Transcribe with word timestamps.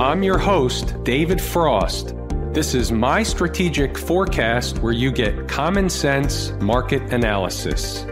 I'm 0.00 0.22
your 0.22 0.38
host, 0.38 0.94
David 1.04 1.42
Frost. 1.42 2.14
This 2.54 2.74
is 2.74 2.90
my 2.90 3.22
strategic 3.22 3.98
forecast 3.98 4.78
where 4.78 4.94
you 4.94 5.12
get 5.12 5.46
common 5.46 5.90
sense 5.90 6.52
market 6.52 7.02
analysis. 7.12 8.06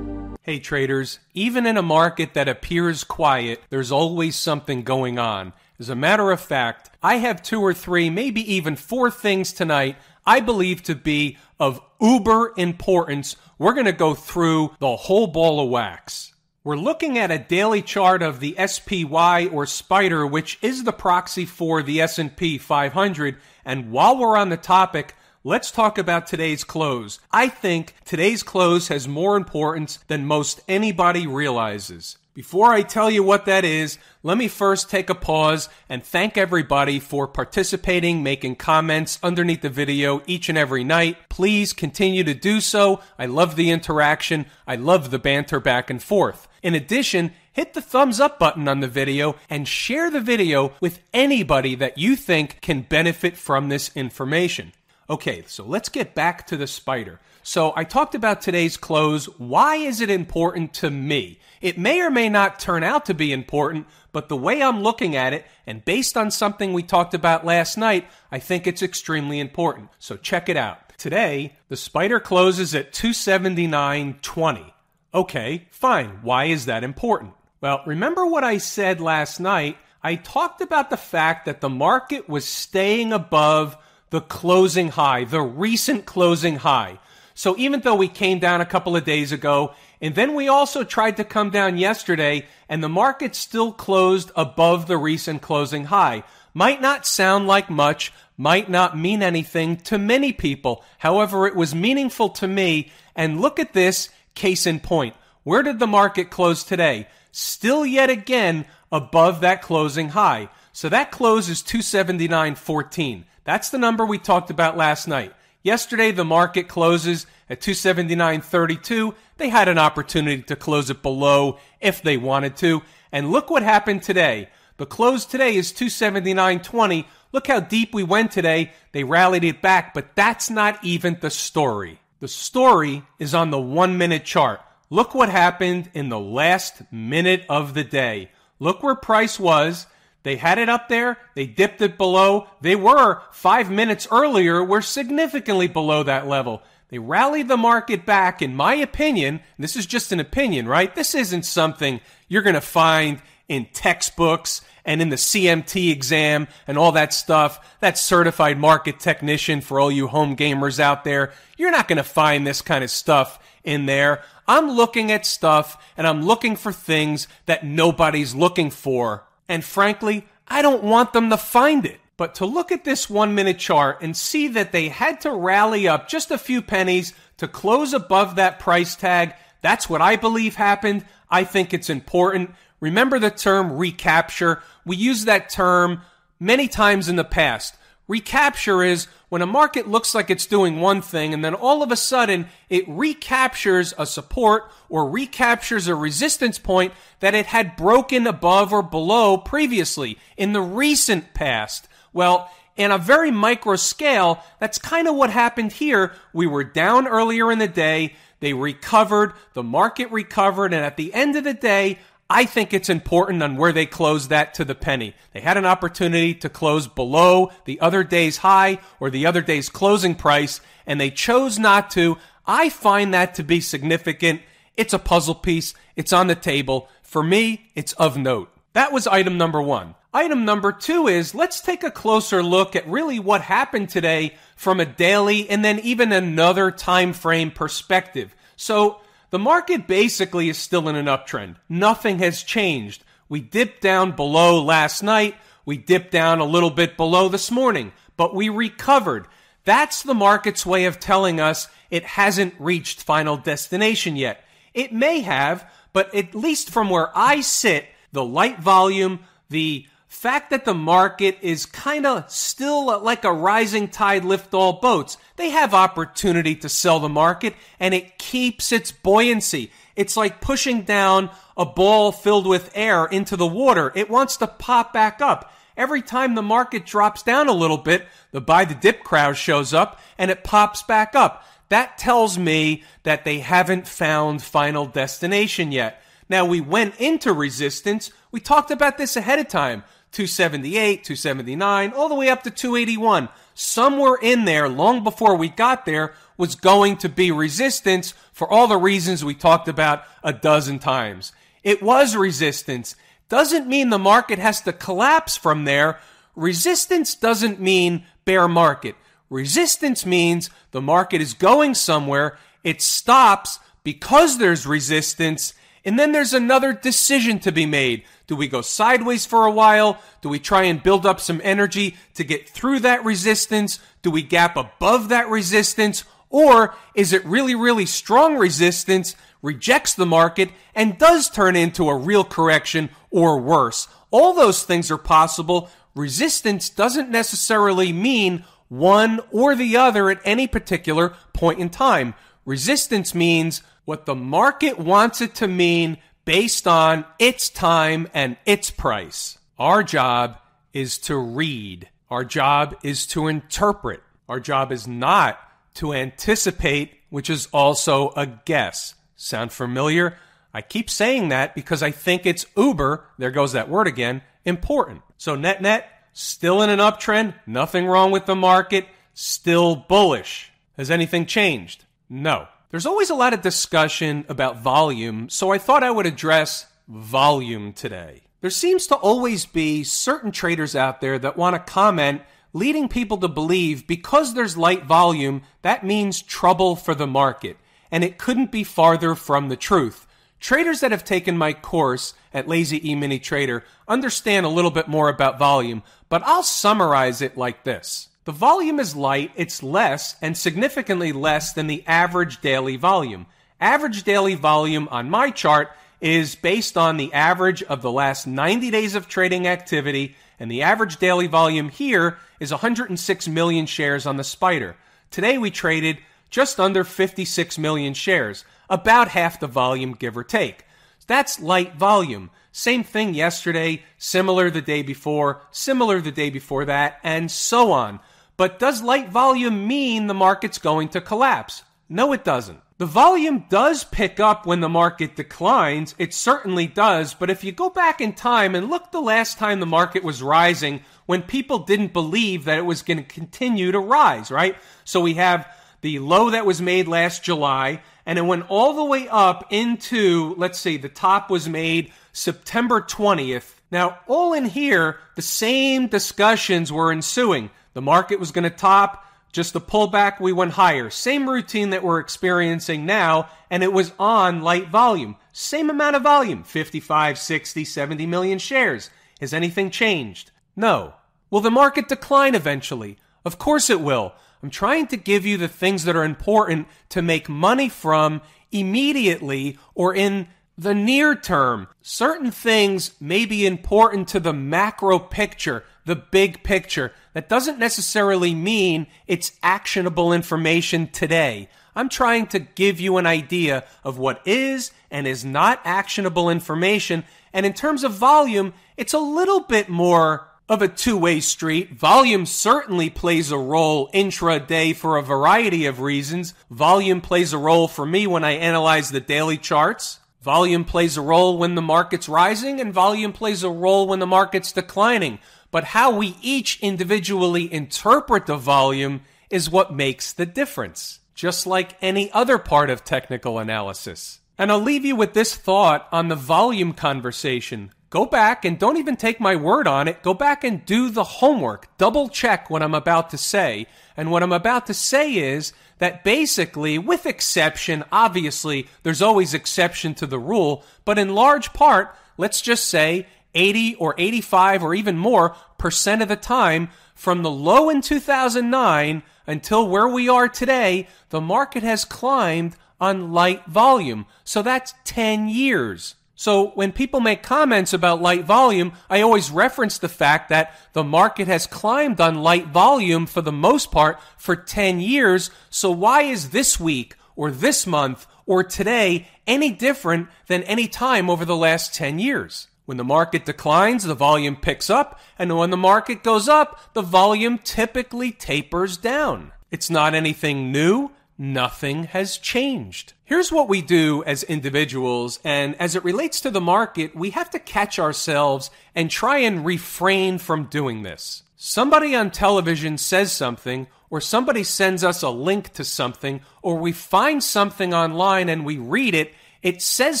Hey 0.42 0.58
traders, 0.58 1.20
even 1.32 1.64
in 1.64 1.76
a 1.76 1.82
market 1.82 2.34
that 2.34 2.48
appears 2.48 3.04
quiet, 3.04 3.62
there's 3.70 3.92
always 3.92 4.34
something 4.34 4.82
going 4.82 5.20
on. 5.20 5.52
As 5.78 5.88
a 5.88 5.94
matter 5.94 6.32
of 6.32 6.40
fact, 6.40 6.90
I 7.04 7.18
have 7.18 7.40
two 7.40 7.60
or 7.60 7.72
three, 7.72 8.10
maybe 8.10 8.52
even 8.52 8.74
four 8.74 9.12
things 9.12 9.52
tonight 9.52 9.96
I 10.24 10.40
believe 10.40 10.82
to 10.84 10.94
be 10.94 11.38
of 11.58 11.80
uber 12.02 12.52
importance. 12.56 13.36
We're 13.58 13.74
going 13.74 13.86
to 13.86 13.92
go 13.92 14.14
through 14.14 14.74
the 14.80 14.96
whole 14.96 15.28
ball 15.28 15.60
of 15.60 15.70
wax. 15.70 16.34
We're 16.64 16.76
looking 16.76 17.18
at 17.18 17.30
a 17.30 17.38
daily 17.38 17.82
chart 17.82 18.22
of 18.22 18.40
the 18.40 18.54
SPY 18.66 19.46
or 19.46 19.66
Spider, 19.66 20.26
which 20.26 20.58
is 20.62 20.84
the 20.84 20.92
proxy 20.92 21.44
for 21.44 21.82
the 21.82 22.00
S&P 22.00 22.58
500. 22.58 23.36
And 23.64 23.90
while 23.90 24.16
we're 24.16 24.36
on 24.36 24.48
the 24.48 24.56
topic, 24.56 25.16
let's 25.42 25.70
talk 25.70 25.98
about 25.98 26.26
today's 26.26 26.62
close. 26.62 27.18
I 27.32 27.48
think 27.48 27.94
today's 28.04 28.42
close 28.42 28.88
has 28.88 29.08
more 29.08 29.36
importance 29.36 29.98
than 30.06 30.26
most 30.26 30.60
anybody 30.68 31.26
realizes. 31.26 32.16
Before 32.34 32.72
I 32.72 32.80
tell 32.80 33.10
you 33.10 33.22
what 33.22 33.44
that 33.44 33.62
is, 33.62 33.98
let 34.22 34.38
me 34.38 34.48
first 34.48 34.88
take 34.88 35.10
a 35.10 35.14
pause 35.14 35.68
and 35.86 36.02
thank 36.02 36.38
everybody 36.38 36.98
for 36.98 37.28
participating, 37.28 38.22
making 38.22 38.56
comments 38.56 39.18
underneath 39.22 39.60
the 39.60 39.68
video 39.68 40.22
each 40.26 40.48
and 40.48 40.56
every 40.56 40.82
night. 40.82 41.28
Please 41.28 41.74
continue 41.74 42.24
to 42.24 42.32
do 42.32 42.62
so. 42.62 43.00
I 43.18 43.26
love 43.26 43.54
the 43.54 43.70
interaction. 43.70 44.46
I 44.66 44.76
love 44.76 45.10
the 45.10 45.18
banter 45.18 45.60
back 45.60 45.90
and 45.90 46.02
forth. 46.02 46.48
In 46.62 46.74
addition, 46.74 47.32
hit 47.52 47.74
the 47.74 47.82
thumbs 47.82 48.18
up 48.18 48.38
button 48.38 48.66
on 48.66 48.80
the 48.80 48.88
video 48.88 49.36
and 49.50 49.68
share 49.68 50.10
the 50.10 50.20
video 50.20 50.72
with 50.80 51.00
anybody 51.12 51.74
that 51.74 51.98
you 51.98 52.16
think 52.16 52.62
can 52.62 52.80
benefit 52.80 53.36
from 53.36 53.68
this 53.68 53.94
information. 53.94 54.72
Okay, 55.10 55.44
so 55.46 55.64
let's 55.64 55.90
get 55.90 56.14
back 56.14 56.46
to 56.46 56.56
the 56.56 56.66
spider. 56.66 57.20
So 57.42 57.74
I 57.76 57.84
talked 57.84 58.14
about 58.14 58.40
today's 58.40 58.78
close. 58.78 59.26
Why 59.38 59.76
is 59.76 60.00
it 60.00 60.08
important 60.08 60.72
to 60.74 60.90
me? 60.90 61.38
It 61.62 61.78
may 61.78 62.02
or 62.02 62.10
may 62.10 62.28
not 62.28 62.58
turn 62.58 62.82
out 62.82 63.06
to 63.06 63.14
be 63.14 63.32
important, 63.32 63.86
but 64.10 64.28
the 64.28 64.36
way 64.36 64.60
I'm 64.62 64.82
looking 64.82 65.16
at 65.16 65.32
it, 65.32 65.46
and 65.66 65.84
based 65.84 66.16
on 66.16 66.32
something 66.32 66.72
we 66.72 66.82
talked 66.82 67.14
about 67.14 67.46
last 67.46 67.78
night, 67.78 68.08
I 68.30 68.40
think 68.40 68.66
it's 68.66 68.82
extremely 68.82 69.38
important. 69.38 69.90
So 70.00 70.16
check 70.16 70.48
it 70.48 70.56
out. 70.56 70.98
Today, 70.98 71.56
the 71.68 71.76
spider 71.76 72.20
closes 72.20 72.74
at 72.74 72.92
279.20. 72.92 74.72
Okay, 75.14 75.68
fine. 75.70 76.18
Why 76.22 76.46
is 76.46 76.66
that 76.66 76.84
important? 76.84 77.34
Well, 77.60 77.82
remember 77.86 78.26
what 78.26 78.44
I 78.44 78.58
said 78.58 79.00
last 79.00 79.38
night? 79.38 79.78
I 80.02 80.16
talked 80.16 80.60
about 80.60 80.90
the 80.90 80.96
fact 80.96 81.46
that 81.46 81.60
the 81.60 81.68
market 81.68 82.28
was 82.28 82.44
staying 82.44 83.12
above 83.12 83.76
the 84.10 84.20
closing 84.20 84.88
high, 84.88 85.24
the 85.24 85.40
recent 85.40 86.06
closing 86.06 86.56
high. 86.56 86.98
So 87.34 87.56
even 87.58 87.80
though 87.80 87.94
we 87.94 88.08
came 88.08 88.38
down 88.38 88.60
a 88.60 88.66
couple 88.66 88.96
of 88.96 89.04
days 89.04 89.32
ago, 89.32 89.74
and 90.00 90.14
then 90.14 90.34
we 90.34 90.48
also 90.48 90.84
tried 90.84 91.16
to 91.16 91.24
come 91.24 91.50
down 91.50 91.78
yesterday, 91.78 92.46
and 92.68 92.82
the 92.82 92.88
market 92.88 93.34
still 93.34 93.72
closed 93.72 94.30
above 94.36 94.86
the 94.86 94.96
recent 94.96 95.42
closing 95.42 95.84
high. 95.84 96.24
Might 96.54 96.82
not 96.82 97.06
sound 97.06 97.46
like 97.46 97.70
much, 97.70 98.12
might 98.36 98.68
not 98.68 98.98
mean 98.98 99.22
anything 99.22 99.76
to 99.78 99.98
many 99.98 100.32
people. 100.32 100.84
However, 100.98 101.46
it 101.46 101.56
was 101.56 101.74
meaningful 101.74 102.28
to 102.30 102.48
me. 102.48 102.90
And 103.14 103.40
look 103.40 103.58
at 103.58 103.72
this 103.72 104.10
case 104.34 104.66
in 104.66 104.80
point. 104.80 105.14
Where 105.44 105.62
did 105.62 105.78
the 105.78 105.86
market 105.86 106.30
close 106.30 106.64
today? 106.64 107.08
Still 107.30 107.86
yet 107.86 108.10
again 108.10 108.66
above 108.90 109.40
that 109.40 109.62
closing 109.62 110.10
high. 110.10 110.48
So 110.72 110.88
that 110.88 111.10
close 111.10 111.48
is 111.48 111.62
279.14. 111.62 113.24
That's 113.44 113.70
the 113.70 113.78
number 113.78 114.04
we 114.04 114.18
talked 114.18 114.50
about 114.50 114.76
last 114.76 115.08
night. 115.08 115.32
Yesterday, 115.62 116.10
the 116.10 116.24
market 116.24 116.68
closes 116.68 117.26
at 117.48 117.60
279.32. 117.60 119.14
They 119.36 119.48
had 119.48 119.68
an 119.68 119.78
opportunity 119.78 120.42
to 120.42 120.56
close 120.56 120.90
it 120.90 121.02
below 121.02 121.58
if 121.80 122.02
they 122.02 122.16
wanted 122.16 122.56
to. 122.56 122.82
And 123.12 123.30
look 123.30 123.50
what 123.50 123.62
happened 123.62 124.02
today. 124.02 124.48
The 124.78 124.86
close 124.86 125.24
today 125.24 125.54
is 125.54 125.72
279.20. 125.72 127.04
Look 127.30 127.46
how 127.46 127.60
deep 127.60 127.94
we 127.94 128.02
went 128.02 128.32
today. 128.32 128.72
They 128.92 129.04
rallied 129.04 129.44
it 129.44 129.62
back, 129.62 129.94
but 129.94 130.16
that's 130.16 130.50
not 130.50 130.82
even 130.84 131.18
the 131.20 131.30
story. 131.30 132.00
The 132.20 132.28
story 132.28 133.04
is 133.18 133.34
on 133.34 133.50
the 133.50 133.60
one 133.60 133.98
minute 133.98 134.24
chart. 134.24 134.60
Look 134.90 135.14
what 135.14 135.28
happened 135.28 135.90
in 135.94 136.08
the 136.08 136.20
last 136.20 136.82
minute 136.92 137.44
of 137.48 137.74
the 137.74 137.84
day. 137.84 138.30
Look 138.58 138.82
where 138.82 138.94
price 138.94 139.40
was. 139.40 139.86
They 140.22 140.36
had 140.36 140.58
it 140.58 140.68
up 140.68 140.88
there. 140.88 141.18
They 141.34 141.46
dipped 141.46 141.80
it 141.80 141.98
below. 141.98 142.46
They 142.60 142.76
were 142.76 143.22
five 143.32 143.70
minutes 143.70 144.06
earlier, 144.10 144.62
were 144.62 144.82
significantly 144.82 145.68
below 145.68 146.02
that 146.04 146.28
level. 146.28 146.62
They 146.88 146.98
rallied 146.98 147.48
the 147.48 147.56
market 147.56 148.04
back, 148.04 148.42
in 148.42 148.54
my 148.54 148.74
opinion. 148.74 149.40
This 149.58 149.76
is 149.76 149.86
just 149.86 150.12
an 150.12 150.20
opinion, 150.20 150.68
right? 150.68 150.94
This 150.94 151.14
isn't 151.14 151.46
something 151.46 152.00
you're 152.28 152.42
going 152.42 152.54
to 152.54 152.60
find 152.60 153.20
in 153.48 153.66
textbooks 153.72 154.60
and 154.84 155.00
in 155.00 155.08
the 155.08 155.16
CMT 155.16 155.90
exam 155.90 156.48
and 156.66 156.76
all 156.76 156.92
that 156.92 157.14
stuff. 157.14 157.78
That 157.80 157.98
certified 157.98 158.58
market 158.58 159.00
technician 159.00 159.60
for 159.60 159.80
all 159.80 159.90
you 159.90 160.06
home 160.06 160.36
gamers 160.36 160.78
out 160.78 161.02
there. 161.04 161.32
You're 161.56 161.70
not 161.70 161.88
going 161.88 161.96
to 161.96 162.04
find 162.04 162.46
this 162.46 162.62
kind 162.62 162.84
of 162.84 162.90
stuff 162.90 163.38
in 163.64 163.86
there. 163.86 164.22
I'm 164.46 164.70
looking 164.70 165.10
at 165.10 165.24
stuff 165.24 165.82
and 165.96 166.06
I'm 166.06 166.22
looking 166.22 166.56
for 166.56 166.72
things 166.72 167.26
that 167.46 167.64
nobody's 167.64 168.34
looking 168.34 168.70
for 168.70 169.24
and 169.52 169.62
frankly, 169.62 170.24
I 170.48 170.62
don't 170.62 170.82
want 170.82 171.12
them 171.12 171.28
to 171.28 171.36
find 171.36 171.84
it. 171.84 172.00
But 172.16 172.36
to 172.36 172.46
look 172.46 172.72
at 172.72 172.84
this 172.84 173.10
one 173.10 173.34
minute 173.34 173.58
chart 173.58 173.98
and 174.00 174.16
see 174.16 174.48
that 174.48 174.72
they 174.72 174.88
had 174.88 175.20
to 175.20 175.30
rally 175.30 175.86
up 175.86 176.08
just 176.08 176.30
a 176.30 176.38
few 176.38 176.62
pennies 176.62 177.12
to 177.36 177.46
close 177.46 177.92
above 177.92 178.36
that 178.36 178.60
price 178.60 178.96
tag, 178.96 179.34
that's 179.60 179.90
what 179.90 180.00
I 180.00 180.16
believe 180.16 180.54
happened. 180.54 181.04
I 181.28 181.44
think 181.44 181.74
it's 181.74 181.90
important. 181.90 182.54
Remember 182.80 183.18
the 183.18 183.30
term 183.30 183.74
recapture? 183.74 184.62
We 184.86 184.96
use 184.96 185.26
that 185.26 185.50
term 185.50 186.00
many 186.40 186.66
times 186.66 187.10
in 187.10 187.16
the 187.16 187.22
past. 187.22 187.74
Recapture 188.08 188.82
is 188.82 189.06
when 189.28 189.42
a 189.42 189.46
market 189.46 189.88
looks 189.88 190.14
like 190.14 190.28
it's 190.28 190.44
doing 190.46 190.80
one 190.80 191.00
thing 191.00 191.32
and 191.32 191.44
then 191.44 191.54
all 191.54 191.82
of 191.82 191.92
a 191.92 191.96
sudden 191.96 192.46
it 192.68 192.84
recaptures 192.88 193.94
a 193.96 194.04
support 194.04 194.70
or 194.88 195.08
recaptures 195.08 195.88
a 195.88 195.94
resistance 195.94 196.58
point 196.58 196.92
that 197.20 197.34
it 197.34 197.46
had 197.46 197.76
broken 197.76 198.26
above 198.26 198.72
or 198.72 198.82
below 198.82 199.36
previously 199.38 200.18
in 200.36 200.52
the 200.52 200.60
recent 200.60 201.32
past. 201.32 201.88
Well, 202.12 202.50
in 202.76 202.90
a 202.90 202.98
very 202.98 203.30
micro 203.30 203.76
scale, 203.76 204.42
that's 204.58 204.78
kind 204.78 205.06
of 205.06 205.14
what 205.14 205.30
happened 205.30 205.72
here. 205.72 206.12
We 206.32 206.46
were 206.46 206.64
down 206.64 207.06
earlier 207.06 207.52
in 207.52 207.58
the 207.58 207.68
day. 207.68 208.14
They 208.40 208.54
recovered. 208.54 209.34
The 209.52 209.62
market 209.62 210.10
recovered. 210.10 210.72
And 210.72 210.84
at 210.84 210.96
the 210.96 211.12
end 211.14 211.36
of 211.36 211.44
the 211.44 211.54
day, 211.54 211.98
I 212.34 212.46
think 212.46 212.72
it's 212.72 212.88
important 212.88 213.42
on 213.42 213.56
where 213.56 213.72
they 213.72 213.84
close 213.84 214.28
that 214.28 214.54
to 214.54 214.64
the 214.64 214.74
penny. 214.74 215.14
They 215.34 215.40
had 215.40 215.58
an 215.58 215.66
opportunity 215.66 216.32
to 216.36 216.48
close 216.48 216.88
below 216.88 217.52
the 217.66 217.78
other 217.80 218.02
day's 218.02 218.38
high 218.38 218.78
or 218.98 219.10
the 219.10 219.26
other 219.26 219.42
day's 219.42 219.68
closing 219.68 220.14
price, 220.14 220.62
and 220.86 220.98
they 220.98 221.10
chose 221.10 221.58
not 221.58 221.90
to. 221.90 222.16
I 222.46 222.70
find 222.70 223.12
that 223.12 223.34
to 223.34 223.42
be 223.42 223.60
significant. 223.60 224.40
It's 224.78 224.94
a 224.94 224.98
puzzle 224.98 225.34
piece. 225.34 225.74
It's 225.94 226.14
on 226.14 226.26
the 226.26 226.34
table. 226.34 226.88
For 227.02 227.22
me, 227.22 227.70
it's 227.74 227.92
of 227.92 228.16
note. 228.16 228.50
That 228.72 228.92
was 228.92 229.06
item 229.06 229.36
number 229.36 229.60
one. 229.60 229.94
Item 230.14 230.46
number 230.46 230.72
two 230.72 231.08
is 231.08 231.34
let's 231.34 231.60
take 231.60 231.84
a 231.84 231.90
closer 231.90 232.42
look 232.42 232.74
at 232.74 232.88
really 232.88 233.18
what 233.18 233.42
happened 233.42 233.90
today 233.90 234.36
from 234.56 234.80
a 234.80 234.86
daily 234.86 235.50
and 235.50 235.62
then 235.62 235.80
even 235.80 236.12
another 236.12 236.70
time 236.70 237.12
frame 237.12 237.50
perspective. 237.50 238.34
So 238.56 239.02
the 239.32 239.38
market 239.38 239.86
basically 239.86 240.50
is 240.50 240.58
still 240.58 240.90
in 240.90 240.94
an 240.94 241.06
uptrend. 241.06 241.56
Nothing 241.66 242.18
has 242.18 242.42
changed. 242.42 243.02
We 243.30 243.40
dipped 243.40 243.80
down 243.80 244.12
below 244.12 244.62
last 244.62 245.02
night. 245.02 245.36
We 245.64 245.78
dipped 245.78 246.10
down 246.10 246.40
a 246.40 246.44
little 246.44 246.68
bit 246.68 246.98
below 246.98 247.30
this 247.30 247.50
morning, 247.50 247.92
but 248.18 248.34
we 248.34 248.50
recovered. 248.50 249.26
That's 249.64 250.02
the 250.02 250.12
market's 250.12 250.66
way 250.66 250.84
of 250.84 251.00
telling 251.00 251.40
us 251.40 251.68
it 251.90 252.04
hasn't 252.04 252.54
reached 252.58 253.02
final 253.02 253.38
destination 253.38 254.16
yet. 254.16 254.44
It 254.74 254.92
may 254.92 255.20
have, 255.20 255.66
but 255.94 256.14
at 256.14 256.34
least 256.34 256.68
from 256.68 256.90
where 256.90 257.10
I 257.16 257.40
sit, 257.40 257.86
the 258.12 258.24
light 258.24 258.60
volume, 258.60 259.20
the 259.48 259.86
fact 260.12 260.50
that 260.50 260.66
the 260.66 260.74
market 260.74 261.38
is 261.40 261.64
kind 261.64 262.04
of 262.04 262.30
still 262.30 263.00
like 263.02 263.24
a 263.24 263.32
rising 263.32 263.88
tide 263.88 264.24
lift 264.24 264.52
all 264.52 264.74
boats. 264.74 265.16
They 265.36 265.50
have 265.50 265.72
opportunity 265.72 266.54
to 266.56 266.68
sell 266.68 267.00
the 267.00 267.08
market 267.08 267.54
and 267.80 267.94
it 267.94 268.18
keeps 268.18 268.72
its 268.72 268.92
buoyancy. 268.92 269.72
It's 269.96 270.16
like 270.16 270.42
pushing 270.42 270.82
down 270.82 271.30
a 271.56 271.64
ball 271.64 272.12
filled 272.12 272.46
with 272.46 272.70
air 272.74 273.06
into 273.06 273.36
the 273.36 273.46
water. 273.46 273.90
It 273.94 274.10
wants 274.10 274.36
to 274.36 274.46
pop 274.46 274.92
back 274.92 275.22
up. 275.22 275.50
Every 275.76 276.02
time 276.02 276.34
the 276.34 276.42
market 276.42 276.84
drops 276.84 277.22
down 277.22 277.48
a 277.48 277.52
little 277.52 277.78
bit, 277.78 278.06
the 278.32 278.40
buy 278.42 278.66
the 278.66 278.74
dip 278.74 279.02
crowd 279.02 279.38
shows 279.38 279.72
up 279.72 279.98
and 280.18 280.30
it 280.30 280.44
pops 280.44 280.82
back 280.82 281.14
up. 281.14 281.44
that 281.70 281.96
tells 281.96 282.38
me 282.38 282.84
that 283.02 283.24
they 283.24 283.38
haven't 283.38 283.88
found 283.88 284.42
final 284.42 284.84
destination 284.84 285.72
yet. 285.72 286.02
Now 286.28 286.44
we 286.44 286.60
went 286.60 287.00
into 287.00 287.32
resistance. 287.32 288.10
We 288.30 288.40
talked 288.40 288.70
about 288.70 288.98
this 288.98 289.16
ahead 289.16 289.38
of 289.38 289.48
time. 289.48 289.84
278, 290.12 291.04
279, 291.04 291.92
all 291.92 292.08
the 292.08 292.14
way 292.14 292.28
up 292.28 292.42
to 292.42 292.50
281. 292.50 293.28
Somewhere 293.54 294.16
in 294.20 294.44
there, 294.44 294.68
long 294.68 295.02
before 295.02 295.36
we 295.36 295.48
got 295.48 295.84
there, 295.84 296.14
was 296.36 296.54
going 296.54 296.96
to 296.98 297.08
be 297.08 297.30
resistance 297.30 298.14
for 298.32 298.48
all 298.50 298.66
the 298.66 298.76
reasons 298.76 299.24
we 299.24 299.34
talked 299.34 299.68
about 299.68 300.04
a 300.22 300.32
dozen 300.32 300.78
times. 300.78 301.32
It 301.62 301.82
was 301.82 302.16
resistance. 302.16 302.94
Doesn't 303.28 303.66
mean 303.66 303.90
the 303.90 303.98
market 303.98 304.38
has 304.38 304.60
to 304.62 304.72
collapse 304.72 305.36
from 305.36 305.64
there. 305.64 305.98
Resistance 306.36 307.14
doesn't 307.14 307.60
mean 307.60 308.04
bear 308.24 308.48
market. 308.48 308.96
Resistance 309.30 310.04
means 310.04 310.50
the 310.72 310.82
market 310.82 311.22
is 311.22 311.32
going 311.32 311.74
somewhere, 311.74 312.38
it 312.62 312.82
stops 312.82 313.58
because 313.82 314.36
there's 314.36 314.66
resistance, 314.66 315.54
and 315.84 315.98
then 315.98 316.12
there's 316.12 316.34
another 316.34 316.72
decision 316.72 317.38
to 317.40 317.50
be 317.50 317.64
made. 317.64 318.04
Do 318.32 318.36
we 318.36 318.48
go 318.48 318.62
sideways 318.62 319.26
for 319.26 319.44
a 319.44 319.50
while? 319.50 320.00
Do 320.22 320.30
we 320.30 320.38
try 320.38 320.62
and 320.62 320.82
build 320.82 321.04
up 321.04 321.20
some 321.20 321.38
energy 321.44 321.96
to 322.14 322.24
get 322.24 322.48
through 322.48 322.80
that 322.80 323.04
resistance? 323.04 323.78
Do 324.00 324.10
we 324.10 324.22
gap 324.22 324.56
above 324.56 325.10
that 325.10 325.28
resistance? 325.28 326.04
Or 326.30 326.74
is 326.94 327.12
it 327.12 327.22
really, 327.26 327.54
really 327.54 327.84
strong 327.84 328.38
resistance, 328.38 329.16
rejects 329.42 329.92
the 329.92 330.06
market, 330.06 330.48
and 330.74 330.96
does 330.96 331.28
turn 331.28 331.56
into 331.56 331.90
a 331.90 331.94
real 331.94 332.24
correction 332.24 332.88
or 333.10 333.38
worse? 333.38 333.86
All 334.10 334.32
those 334.32 334.62
things 334.62 334.90
are 334.90 334.96
possible. 334.96 335.68
Resistance 335.94 336.70
doesn't 336.70 337.10
necessarily 337.10 337.92
mean 337.92 338.46
one 338.70 339.20
or 339.30 339.54
the 339.54 339.76
other 339.76 340.08
at 340.08 340.22
any 340.24 340.46
particular 340.46 341.12
point 341.34 341.60
in 341.60 341.68
time. 341.68 342.14
Resistance 342.46 343.14
means 343.14 343.60
what 343.84 344.06
the 344.06 344.14
market 344.14 344.78
wants 344.78 345.20
it 345.20 345.34
to 345.34 345.46
mean 345.46 345.98
based 346.24 346.66
on 346.66 347.04
its 347.18 347.48
time 347.50 348.08
and 348.14 348.36
its 348.46 348.70
price. 348.70 349.38
Our 349.58 349.82
job 349.82 350.38
is 350.72 350.98
to 350.98 351.16
read. 351.16 351.88
Our 352.10 352.24
job 352.24 352.76
is 352.82 353.06
to 353.08 353.28
interpret. 353.28 354.02
Our 354.28 354.40
job 354.40 354.72
is 354.72 354.86
not 354.86 355.38
to 355.74 355.92
anticipate, 355.92 356.92
which 357.10 357.30
is 357.30 357.48
also 357.52 358.10
a 358.16 358.26
guess. 358.26 358.94
Sound 359.16 359.52
familiar? 359.52 360.16
I 360.54 360.62
keep 360.62 360.90
saying 360.90 361.28
that 361.30 361.54
because 361.54 361.82
I 361.82 361.90
think 361.90 362.26
it's 362.26 362.46
uber, 362.56 363.06
there 363.18 363.30
goes 363.30 363.52
that 363.52 363.68
word 363.68 363.86
again, 363.86 364.22
important. 364.44 365.02
So 365.16 365.34
net 365.34 365.62
net, 365.62 365.88
Still 366.12 366.60
in 366.60 366.68
an 366.68 366.78
uptrend, 366.78 367.34
nothing 367.46 367.86
wrong 367.86 368.10
with 368.10 368.26
the 368.26 368.36
market, 368.36 368.86
still 369.14 369.76
bullish. 369.76 370.52
Has 370.76 370.90
anything 370.90 371.26
changed? 371.26 371.84
No. 372.08 372.48
There's 372.72 372.86
always 372.86 373.10
a 373.10 373.14
lot 373.14 373.34
of 373.34 373.42
discussion 373.42 374.24
about 374.30 374.62
volume, 374.62 375.28
so 375.28 375.50
I 375.52 375.58
thought 375.58 375.82
I 375.82 375.90
would 375.90 376.06
address 376.06 376.68
volume 376.88 377.74
today. 377.74 378.22
There 378.40 378.48
seems 378.48 378.86
to 378.86 378.94
always 378.94 379.44
be 379.44 379.84
certain 379.84 380.32
traders 380.32 380.74
out 380.74 381.02
there 381.02 381.18
that 381.18 381.36
want 381.36 381.54
to 381.54 381.70
comment, 381.70 382.22
leading 382.54 382.88
people 382.88 383.18
to 383.18 383.28
believe 383.28 383.86
because 383.86 384.32
there's 384.32 384.56
light 384.56 384.86
volume, 384.86 385.42
that 385.60 385.84
means 385.84 386.22
trouble 386.22 386.74
for 386.74 386.94
the 386.94 387.06
market. 387.06 387.58
And 387.90 388.02
it 388.02 388.16
couldn't 388.16 388.50
be 388.50 388.64
farther 388.64 389.14
from 389.14 389.50
the 389.50 389.56
truth. 389.56 390.06
Traders 390.40 390.80
that 390.80 390.92
have 390.92 391.04
taken 391.04 391.36
my 391.36 391.52
course 391.52 392.14
at 392.32 392.48
Lazy 392.48 392.90
E 392.90 392.94
Mini 392.94 393.18
Trader 393.18 393.64
understand 393.86 394.46
a 394.46 394.48
little 394.48 394.70
bit 394.70 394.88
more 394.88 395.10
about 395.10 395.38
volume, 395.38 395.82
but 396.08 396.22
I'll 396.24 396.42
summarize 396.42 397.20
it 397.20 397.36
like 397.36 397.64
this. 397.64 398.08
The 398.24 398.32
volume 398.32 398.78
is 398.78 398.94
light, 398.94 399.32
it's 399.34 399.64
less 399.64 400.14
and 400.22 400.38
significantly 400.38 401.10
less 401.10 401.52
than 401.52 401.66
the 401.66 401.82
average 401.88 402.40
daily 402.40 402.76
volume. 402.76 403.26
Average 403.60 404.04
daily 404.04 404.36
volume 404.36 404.86
on 404.92 405.10
my 405.10 405.30
chart 405.30 405.72
is 406.00 406.36
based 406.36 406.78
on 406.78 406.96
the 406.96 407.12
average 407.12 407.64
of 407.64 407.82
the 407.82 407.90
last 407.90 408.28
90 408.28 408.70
days 408.70 408.94
of 408.94 409.08
trading 409.08 409.48
activity, 409.48 410.14
and 410.38 410.48
the 410.48 410.62
average 410.62 410.98
daily 410.98 411.26
volume 411.26 411.68
here 411.68 412.16
is 412.38 412.52
106 412.52 413.26
million 413.26 413.66
shares 413.66 414.06
on 414.06 414.18
the 414.18 414.24
Spider. 414.24 414.76
Today 415.10 415.36
we 415.36 415.50
traded 415.50 415.98
just 416.30 416.60
under 416.60 416.84
56 416.84 417.58
million 417.58 417.92
shares 417.92 418.44
about 418.70 419.08
half 419.08 419.40
the 419.40 419.48
volume, 419.48 419.94
give 419.94 420.16
or 420.16 420.24
take. 420.24 420.64
That's 421.08 421.40
light 421.40 421.74
volume. 421.74 422.30
Same 422.52 422.84
thing 422.84 423.14
yesterday, 423.14 423.82
similar 423.98 424.48
the 424.48 424.62
day 424.62 424.82
before, 424.82 425.42
similar 425.50 426.00
the 426.00 426.12
day 426.12 426.30
before 426.30 426.64
that, 426.66 427.00
and 427.02 427.30
so 427.30 427.72
on. 427.72 427.98
But 428.36 428.58
does 428.58 428.82
light 428.82 429.10
volume 429.10 429.66
mean 429.66 430.06
the 430.06 430.14
market's 430.14 430.58
going 430.58 430.88
to 430.90 431.00
collapse? 431.00 431.62
No, 431.88 432.12
it 432.12 432.24
doesn't. 432.24 432.60
The 432.78 432.86
volume 432.86 433.44
does 433.48 433.84
pick 433.84 434.18
up 434.18 434.44
when 434.46 434.60
the 434.60 434.68
market 434.68 435.14
declines. 435.14 435.94
It 435.98 436.12
certainly 436.12 436.66
does. 436.66 437.14
But 437.14 437.30
if 437.30 437.44
you 437.44 437.52
go 437.52 437.70
back 437.70 438.00
in 438.00 438.12
time 438.12 438.54
and 438.54 438.70
look 438.70 438.90
the 438.90 439.00
last 439.00 439.38
time 439.38 439.60
the 439.60 439.66
market 439.66 440.02
was 440.02 440.22
rising, 440.22 440.80
when 441.06 441.22
people 441.22 441.60
didn't 441.60 441.92
believe 441.92 442.44
that 442.44 442.58
it 442.58 442.64
was 442.64 442.82
going 442.82 442.96
to 442.96 443.04
continue 443.04 443.70
to 443.70 443.78
rise, 443.78 444.30
right? 444.30 444.56
So 444.84 445.00
we 445.00 445.14
have 445.14 445.46
the 445.82 445.98
low 445.98 446.30
that 446.30 446.46
was 446.46 446.62
made 446.62 446.88
last 446.88 447.22
July, 447.22 447.82
and 448.06 448.18
it 448.18 448.22
went 448.22 448.46
all 448.48 448.74
the 448.74 448.84
way 448.84 449.06
up 449.08 449.52
into, 449.52 450.34
let's 450.38 450.58
see, 450.58 450.76
the 450.76 450.88
top 450.88 451.28
was 451.30 451.48
made 451.48 451.92
September 452.12 452.80
20th. 452.80 453.60
Now, 453.70 453.98
all 454.06 454.32
in 454.32 454.44
here, 454.44 454.98
the 455.14 455.22
same 455.22 455.88
discussions 455.88 456.72
were 456.72 456.90
ensuing. 456.90 457.50
The 457.74 457.82
market 457.82 458.20
was 458.20 458.32
going 458.32 458.44
to 458.44 458.50
top, 458.50 459.06
just 459.32 459.56
a 459.56 459.60
pullback, 459.60 460.20
we 460.20 460.32
went 460.32 460.52
higher. 460.52 460.90
Same 460.90 461.28
routine 461.28 461.70
that 461.70 461.82
we're 461.82 462.00
experiencing 462.00 462.84
now, 462.84 463.30
and 463.50 463.62
it 463.62 463.72
was 463.72 463.92
on 463.98 464.42
light 464.42 464.68
volume. 464.68 465.16
Same 465.32 465.70
amount 465.70 465.96
of 465.96 466.02
volume 466.02 466.42
55, 466.44 467.18
60, 467.18 467.64
70 467.64 468.06
million 468.06 468.38
shares. 468.38 468.90
Has 469.20 469.32
anything 469.32 469.70
changed? 469.70 470.30
No. 470.54 470.94
Will 471.30 471.40
the 471.40 471.50
market 471.50 471.88
decline 471.88 472.34
eventually? 472.34 472.98
Of 473.24 473.38
course 473.38 473.70
it 473.70 473.80
will. 473.80 474.12
I'm 474.42 474.50
trying 474.50 474.88
to 474.88 474.96
give 474.96 475.24
you 475.24 475.38
the 475.38 475.48
things 475.48 475.84
that 475.84 475.96
are 475.96 476.04
important 476.04 476.68
to 476.90 477.00
make 477.00 477.28
money 477.28 477.68
from 477.70 478.20
immediately 478.50 479.58
or 479.74 479.94
in 479.94 480.28
the 480.58 480.74
near 480.74 481.14
term. 481.14 481.68
Certain 481.80 482.30
things 482.30 482.92
may 483.00 483.24
be 483.24 483.46
important 483.46 484.08
to 484.08 484.20
the 484.20 484.32
macro 484.32 484.98
picture, 484.98 485.64
the 485.84 485.96
big 485.96 486.42
picture. 486.42 486.92
That 487.14 487.28
doesn't 487.28 487.58
necessarily 487.58 488.34
mean 488.34 488.86
it's 489.06 489.32
actionable 489.42 490.12
information 490.12 490.88
today. 490.88 491.48
I'm 491.74 491.88
trying 491.88 492.26
to 492.28 492.38
give 492.38 492.80
you 492.80 492.98
an 492.98 493.06
idea 493.06 493.64
of 493.82 493.98
what 493.98 494.20
is 494.26 494.72
and 494.90 495.06
is 495.06 495.24
not 495.24 495.60
actionable 495.64 496.28
information. 496.28 497.04
And 497.32 497.46
in 497.46 497.54
terms 497.54 497.82
of 497.82 497.92
volume, 497.92 498.52
it's 498.76 498.92
a 498.92 498.98
little 498.98 499.40
bit 499.40 499.68
more 499.68 500.28
of 500.48 500.60
a 500.60 500.68
two 500.68 500.98
way 500.98 501.20
street. 501.20 501.72
Volume 501.72 502.26
certainly 502.26 502.90
plays 502.90 503.30
a 503.30 503.38
role 503.38 503.88
intraday 503.92 504.76
for 504.76 504.96
a 504.96 505.02
variety 505.02 505.64
of 505.64 505.80
reasons. 505.80 506.34
Volume 506.50 507.00
plays 507.00 507.32
a 507.32 507.38
role 507.38 507.68
for 507.68 507.86
me 507.86 508.06
when 508.06 508.22
I 508.22 508.32
analyze 508.32 508.90
the 508.90 509.00
daily 509.00 509.38
charts. 509.38 510.00
Volume 510.20 510.64
plays 510.64 510.96
a 510.96 511.02
role 511.02 511.36
when 511.36 511.56
the 511.56 511.62
market's 511.62 512.08
rising, 512.08 512.60
and 512.60 512.72
volume 512.72 513.12
plays 513.12 513.42
a 513.42 513.50
role 513.50 513.88
when 513.88 513.98
the 513.98 514.06
market's 514.06 514.52
declining. 514.52 515.18
But 515.52 515.64
how 515.64 515.94
we 515.94 516.16
each 516.20 516.58
individually 516.60 517.52
interpret 517.52 518.26
the 518.26 518.36
volume 518.36 519.02
is 519.30 519.48
what 519.48 519.72
makes 519.72 520.12
the 520.12 520.26
difference, 520.26 520.98
just 521.14 521.46
like 521.46 521.76
any 521.80 522.10
other 522.10 522.38
part 522.38 522.70
of 522.70 522.82
technical 522.82 523.38
analysis. 523.38 524.18
And 524.36 524.50
I'll 524.50 524.58
leave 524.58 524.84
you 524.84 524.96
with 524.96 525.12
this 525.12 525.36
thought 525.36 525.86
on 525.92 526.08
the 526.08 526.16
volume 526.16 526.72
conversation 526.72 527.70
go 527.92 528.06
back 528.06 528.46
and 528.46 528.58
don't 528.58 528.78
even 528.78 528.96
take 528.96 529.20
my 529.20 529.36
word 529.36 529.68
on 529.68 529.86
it. 529.86 530.02
Go 530.02 530.14
back 530.14 530.44
and 530.44 530.64
do 530.64 530.88
the 530.88 531.04
homework. 531.04 531.68
Double 531.76 532.08
check 532.08 532.48
what 532.48 532.62
I'm 532.62 532.74
about 532.74 533.10
to 533.10 533.18
say. 533.18 533.66
And 533.98 534.10
what 534.10 534.22
I'm 534.22 534.32
about 534.32 534.66
to 534.68 534.74
say 534.74 535.12
is 535.12 535.52
that 535.76 536.02
basically, 536.02 536.78
with 536.78 537.04
exception, 537.04 537.84
obviously, 537.92 538.66
there's 538.82 539.02
always 539.02 539.34
exception 539.34 539.94
to 539.96 540.06
the 540.06 540.18
rule, 540.18 540.64
but 540.86 540.98
in 540.98 541.14
large 541.14 541.52
part, 541.52 541.94
let's 542.16 542.40
just 542.40 542.64
say 542.64 543.06
80 543.34 543.76
or 543.76 543.94
85 543.98 544.62
or 544.62 544.74
even 544.74 544.96
more 544.98 545.34
percent 545.58 546.02
of 546.02 546.08
the 546.08 546.16
time, 546.16 546.68
from 546.94 547.22
the 547.22 547.30
low 547.30 547.68
in 547.68 547.80
2009 547.80 549.02
until 549.26 549.68
where 549.68 549.88
we 549.88 550.08
are 550.08 550.28
today, 550.28 550.86
the 551.10 551.20
market 551.20 551.62
has 551.62 551.84
climbed 551.84 552.56
on 552.80 553.12
light 553.12 553.46
volume. 553.46 554.06
So 554.24 554.42
that's 554.42 554.74
10 554.84 555.28
years. 555.28 555.94
So 556.14 556.50
when 556.50 556.70
people 556.70 557.00
make 557.00 557.22
comments 557.22 557.72
about 557.72 558.02
light 558.02 558.24
volume, 558.24 558.74
I 558.88 559.00
always 559.00 559.30
reference 559.30 559.78
the 559.78 559.88
fact 559.88 560.28
that 560.28 560.54
the 560.72 560.84
market 560.84 561.26
has 561.26 561.46
climbed 561.48 562.00
on 562.00 562.22
light 562.22 562.46
volume 562.46 563.06
for 563.06 563.22
the 563.22 563.32
most 563.32 563.72
part 563.72 563.98
for 564.16 564.36
10 564.36 564.80
years. 564.80 565.30
So 565.50 565.70
why 565.72 566.02
is 566.02 566.30
this 566.30 566.60
week 566.60 566.94
or 567.16 567.32
this 567.32 567.66
month 567.66 568.06
or 568.26 568.44
today 568.44 569.08
any 569.26 569.50
different 569.50 570.08
than 570.28 570.44
any 570.44 570.68
time 570.68 571.10
over 571.10 571.24
the 571.24 571.36
last 571.36 571.74
10 571.74 571.98
years? 571.98 572.46
When 572.72 572.78
the 572.78 572.84
market 572.84 573.26
declines, 573.26 573.84
the 573.84 573.94
volume 573.94 574.34
picks 574.34 574.70
up, 574.70 574.98
and 575.18 575.36
when 575.36 575.50
the 575.50 575.58
market 575.58 576.02
goes 576.02 576.26
up, 576.26 576.72
the 576.72 576.80
volume 576.80 577.36
typically 577.36 578.12
tapers 578.12 578.78
down. 578.78 579.32
It's 579.50 579.68
not 579.68 579.92
anything 579.92 580.50
new 580.50 580.90
nothing 581.18 581.84
has 581.84 582.16
changed. 582.16 582.94
Here's 583.04 583.30
what 583.30 583.46
we 583.46 583.60
do 583.60 584.02
as 584.04 584.22
individuals, 584.22 585.20
and 585.22 585.54
as 585.60 585.76
it 585.76 585.84
relates 585.84 586.18
to 586.22 586.30
the 586.30 586.40
market, 586.40 586.96
we 586.96 587.10
have 587.10 587.28
to 587.32 587.38
catch 587.38 587.78
ourselves 587.78 588.50
and 588.74 588.90
try 588.90 589.18
and 589.18 589.44
refrain 589.44 590.16
from 590.16 590.44
doing 590.44 590.82
this. 590.82 591.24
Somebody 591.36 591.94
on 591.94 592.10
television 592.10 592.78
says 592.78 593.12
something, 593.12 593.66
or 593.90 594.00
somebody 594.00 594.44
sends 594.44 594.82
us 594.82 595.02
a 595.02 595.10
link 595.10 595.52
to 595.52 595.62
something, 595.62 596.22
or 596.40 596.56
we 596.56 596.72
find 596.72 597.22
something 597.22 597.74
online 597.74 598.30
and 598.30 598.46
we 598.46 598.56
read 598.56 598.94
it, 598.94 599.12
it 599.42 599.60
says 599.60 600.00